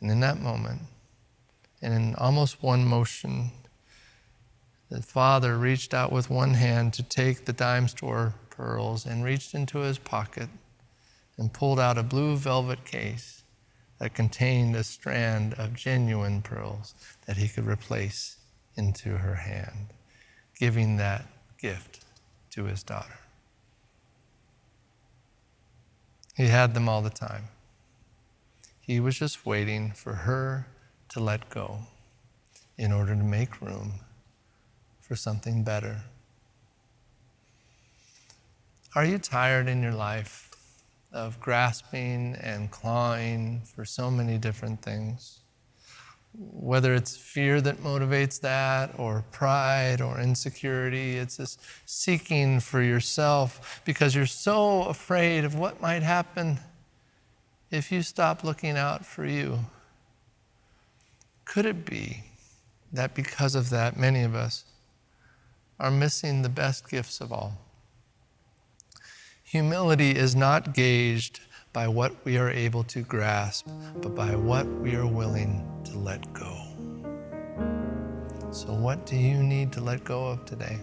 And 0.01 0.11
in 0.11 0.19
that 0.19 0.39
moment, 0.39 0.81
and 1.81 1.95
in 1.95 2.15
almost 2.15 2.61
one 2.61 2.85
motion, 2.85 3.49
the 4.89 5.01
father 5.01 5.57
reached 5.57 5.93
out 5.93 6.11
with 6.11 6.29
one 6.29 6.55
hand 6.55 6.93
to 6.93 7.03
take 7.03 7.45
the 7.45 7.53
dime 7.53 7.87
store 7.87 8.33
pearls 8.49 9.05
and 9.05 9.23
reached 9.23 9.53
into 9.53 9.79
his 9.79 9.99
pocket 9.99 10.49
and 11.37 11.53
pulled 11.53 11.79
out 11.79 11.97
a 11.97 12.03
blue 12.03 12.35
velvet 12.35 12.83
case 12.85 13.43
that 13.99 14.13
contained 14.13 14.75
a 14.75 14.83
strand 14.83 15.53
of 15.55 15.73
genuine 15.73 16.41
pearls 16.41 16.95
that 17.27 17.37
he 17.37 17.47
could 17.47 17.65
replace 17.65 18.37
into 18.75 19.17
her 19.17 19.35
hand, 19.35 19.93
giving 20.57 20.97
that 20.97 21.25
gift 21.57 22.03
to 22.49 22.63
his 22.63 22.81
daughter. 22.81 23.19
He 26.35 26.47
had 26.47 26.73
them 26.73 26.87
all 26.89 27.01
the 27.01 27.09
time. 27.09 27.49
He 28.79 28.99
was 28.99 29.19
just 29.19 29.45
waiting 29.45 29.91
for 29.91 30.13
her 30.13 30.67
to 31.09 31.19
let 31.19 31.49
go 31.49 31.79
in 32.77 32.91
order 32.91 33.13
to 33.13 33.23
make 33.23 33.61
room 33.61 33.99
for 35.09 35.15
something 35.15 35.63
better. 35.63 36.03
Are 38.93 39.03
you 39.03 39.17
tired 39.17 39.67
in 39.67 39.81
your 39.81 39.95
life 39.95 40.51
of 41.11 41.39
grasping 41.39 42.35
and 42.39 42.69
clawing 42.69 43.63
for 43.65 43.85
so 43.85 44.11
many 44.11 44.37
different 44.37 44.83
things? 44.83 45.39
Whether 46.37 46.93
it's 46.93 47.17
fear 47.17 47.59
that 47.59 47.77
motivates 47.77 48.39
that, 48.41 48.99
or 48.99 49.25
pride, 49.31 49.99
or 49.99 50.19
insecurity, 50.19 51.17
it's 51.17 51.37
this 51.37 51.57
seeking 51.87 52.59
for 52.59 52.83
yourself 52.83 53.81
because 53.85 54.13
you're 54.13 54.27
so 54.27 54.83
afraid 54.83 55.43
of 55.43 55.55
what 55.55 55.81
might 55.81 56.03
happen 56.03 56.59
if 57.71 57.91
you 57.91 58.03
stop 58.03 58.43
looking 58.43 58.77
out 58.77 59.03
for 59.03 59.25
you. 59.25 59.57
Could 61.45 61.65
it 61.65 61.83
be 61.83 62.25
that 62.93 63.15
because 63.15 63.55
of 63.55 63.71
that, 63.71 63.97
many 63.97 64.21
of 64.21 64.35
us 64.35 64.65
are 65.79 65.91
missing 65.91 66.41
the 66.41 66.49
best 66.49 66.89
gifts 66.89 67.21
of 67.21 67.31
all. 67.31 67.57
Humility 69.43 70.11
is 70.11 70.35
not 70.35 70.73
gauged 70.73 71.39
by 71.73 71.87
what 71.87 72.13
we 72.25 72.37
are 72.37 72.49
able 72.49 72.83
to 72.83 73.01
grasp, 73.01 73.67
but 74.01 74.13
by 74.13 74.35
what 74.35 74.67
we 74.67 74.95
are 74.95 75.07
willing 75.07 75.65
to 75.85 75.97
let 75.97 76.31
go. 76.33 76.55
So, 78.51 78.73
what 78.73 79.05
do 79.05 79.15
you 79.15 79.41
need 79.41 79.71
to 79.73 79.81
let 79.81 80.03
go 80.03 80.27
of 80.27 80.45
today? 80.45 80.79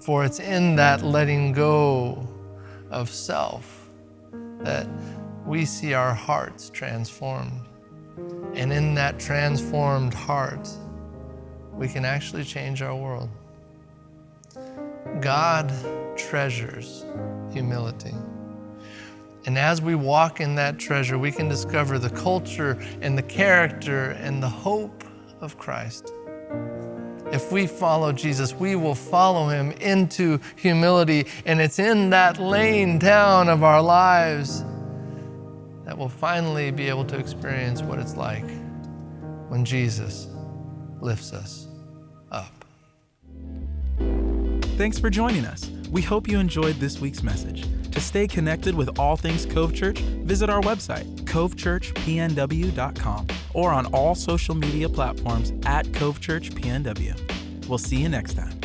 For 0.00 0.24
it's 0.24 0.38
in 0.38 0.76
that 0.76 1.02
letting 1.02 1.52
go 1.52 2.28
of 2.90 3.10
self 3.10 3.88
that 4.60 4.86
we 5.44 5.64
see 5.64 5.92
our 5.94 6.14
hearts 6.14 6.70
transformed. 6.70 7.66
And 8.54 8.72
in 8.72 8.94
that 8.94 9.18
transformed 9.18 10.14
heart, 10.14 10.68
we 11.82 11.88
can 11.88 12.04
actually 12.04 12.44
change 12.44 12.80
our 12.80 12.94
world. 12.94 13.28
God 15.20 15.72
treasures 16.16 17.04
humility. 17.52 18.14
And 19.46 19.58
as 19.58 19.82
we 19.82 19.96
walk 19.96 20.40
in 20.40 20.54
that 20.54 20.78
treasure, 20.78 21.18
we 21.18 21.32
can 21.32 21.48
discover 21.48 21.98
the 21.98 22.10
culture 22.10 22.80
and 23.00 23.18
the 23.18 23.22
character 23.22 24.10
and 24.10 24.40
the 24.40 24.48
hope 24.48 25.02
of 25.40 25.58
Christ. 25.58 26.12
If 27.32 27.50
we 27.50 27.66
follow 27.66 28.12
Jesus, 28.12 28.54
we 28.54 28.76
will 28.76 28.94
follow 28.94 29.48
him 29.48 29.72
into 29.72 30.38
humility. 30.54 31.26
And 31.46 31.60
it's 31.60 31.80
in 31.80 32.10
that 32.10 32.38
laying 32.38 33.00
down 33.00 33.48
of 33.48 33.64
our 33.64 33.82
lives 33.82 34.62
that 35.84 35.98
we'll 35.98 36.08
finally 36.08 36.70
be 36.70 36.88
able 36.88 37.06
to 37.06 37.18
experience 37.18 37.82
what 37.82 37.98
it's 37.98 38.16
like 38.16 38.48
when 39.48 39.64
Jesus 39.64 40.28
lifts 41.02 41.32
us 41.32 41.66
Thanks 44.76 44.98
for 44.98 45.10
joining 45.10 45.44
us. 45.44 45.68
We 45.90 46.00
hope 46.00 46.26
you 46.26 46.38
enjoyed 46.38 46.76
this 46.76 46.98
week's 46.98 47.22
message. 47.22 47.66
To 47.90 48.00
stay 48.00 48.26
connected 48.26 48.74
with 48.74 48.98
all 48.98 49.18
things 49.18 49.44
Cove 49.44 49.74
Church, 49.74 49.98
visit 49.98 50.48
our 50.48 50.62
website, 50.62 51.04
covechurchpnw.com, 51.24 53.26
or 53.52 53.70
on 53.70 53.84
all 53.86 54.14
social 54.14 54.54
media 54.54 54.88
platforms 54.88 55.52
at 55.66 55.92
Cove 55.92 56.20
Church 56.20 56.52
PNW. 56.52 57.68
We'll 57.68 57.76
see 57.76 57.96
you 57.96 58.08
next 58.08 58.32
time. 58.32 58.58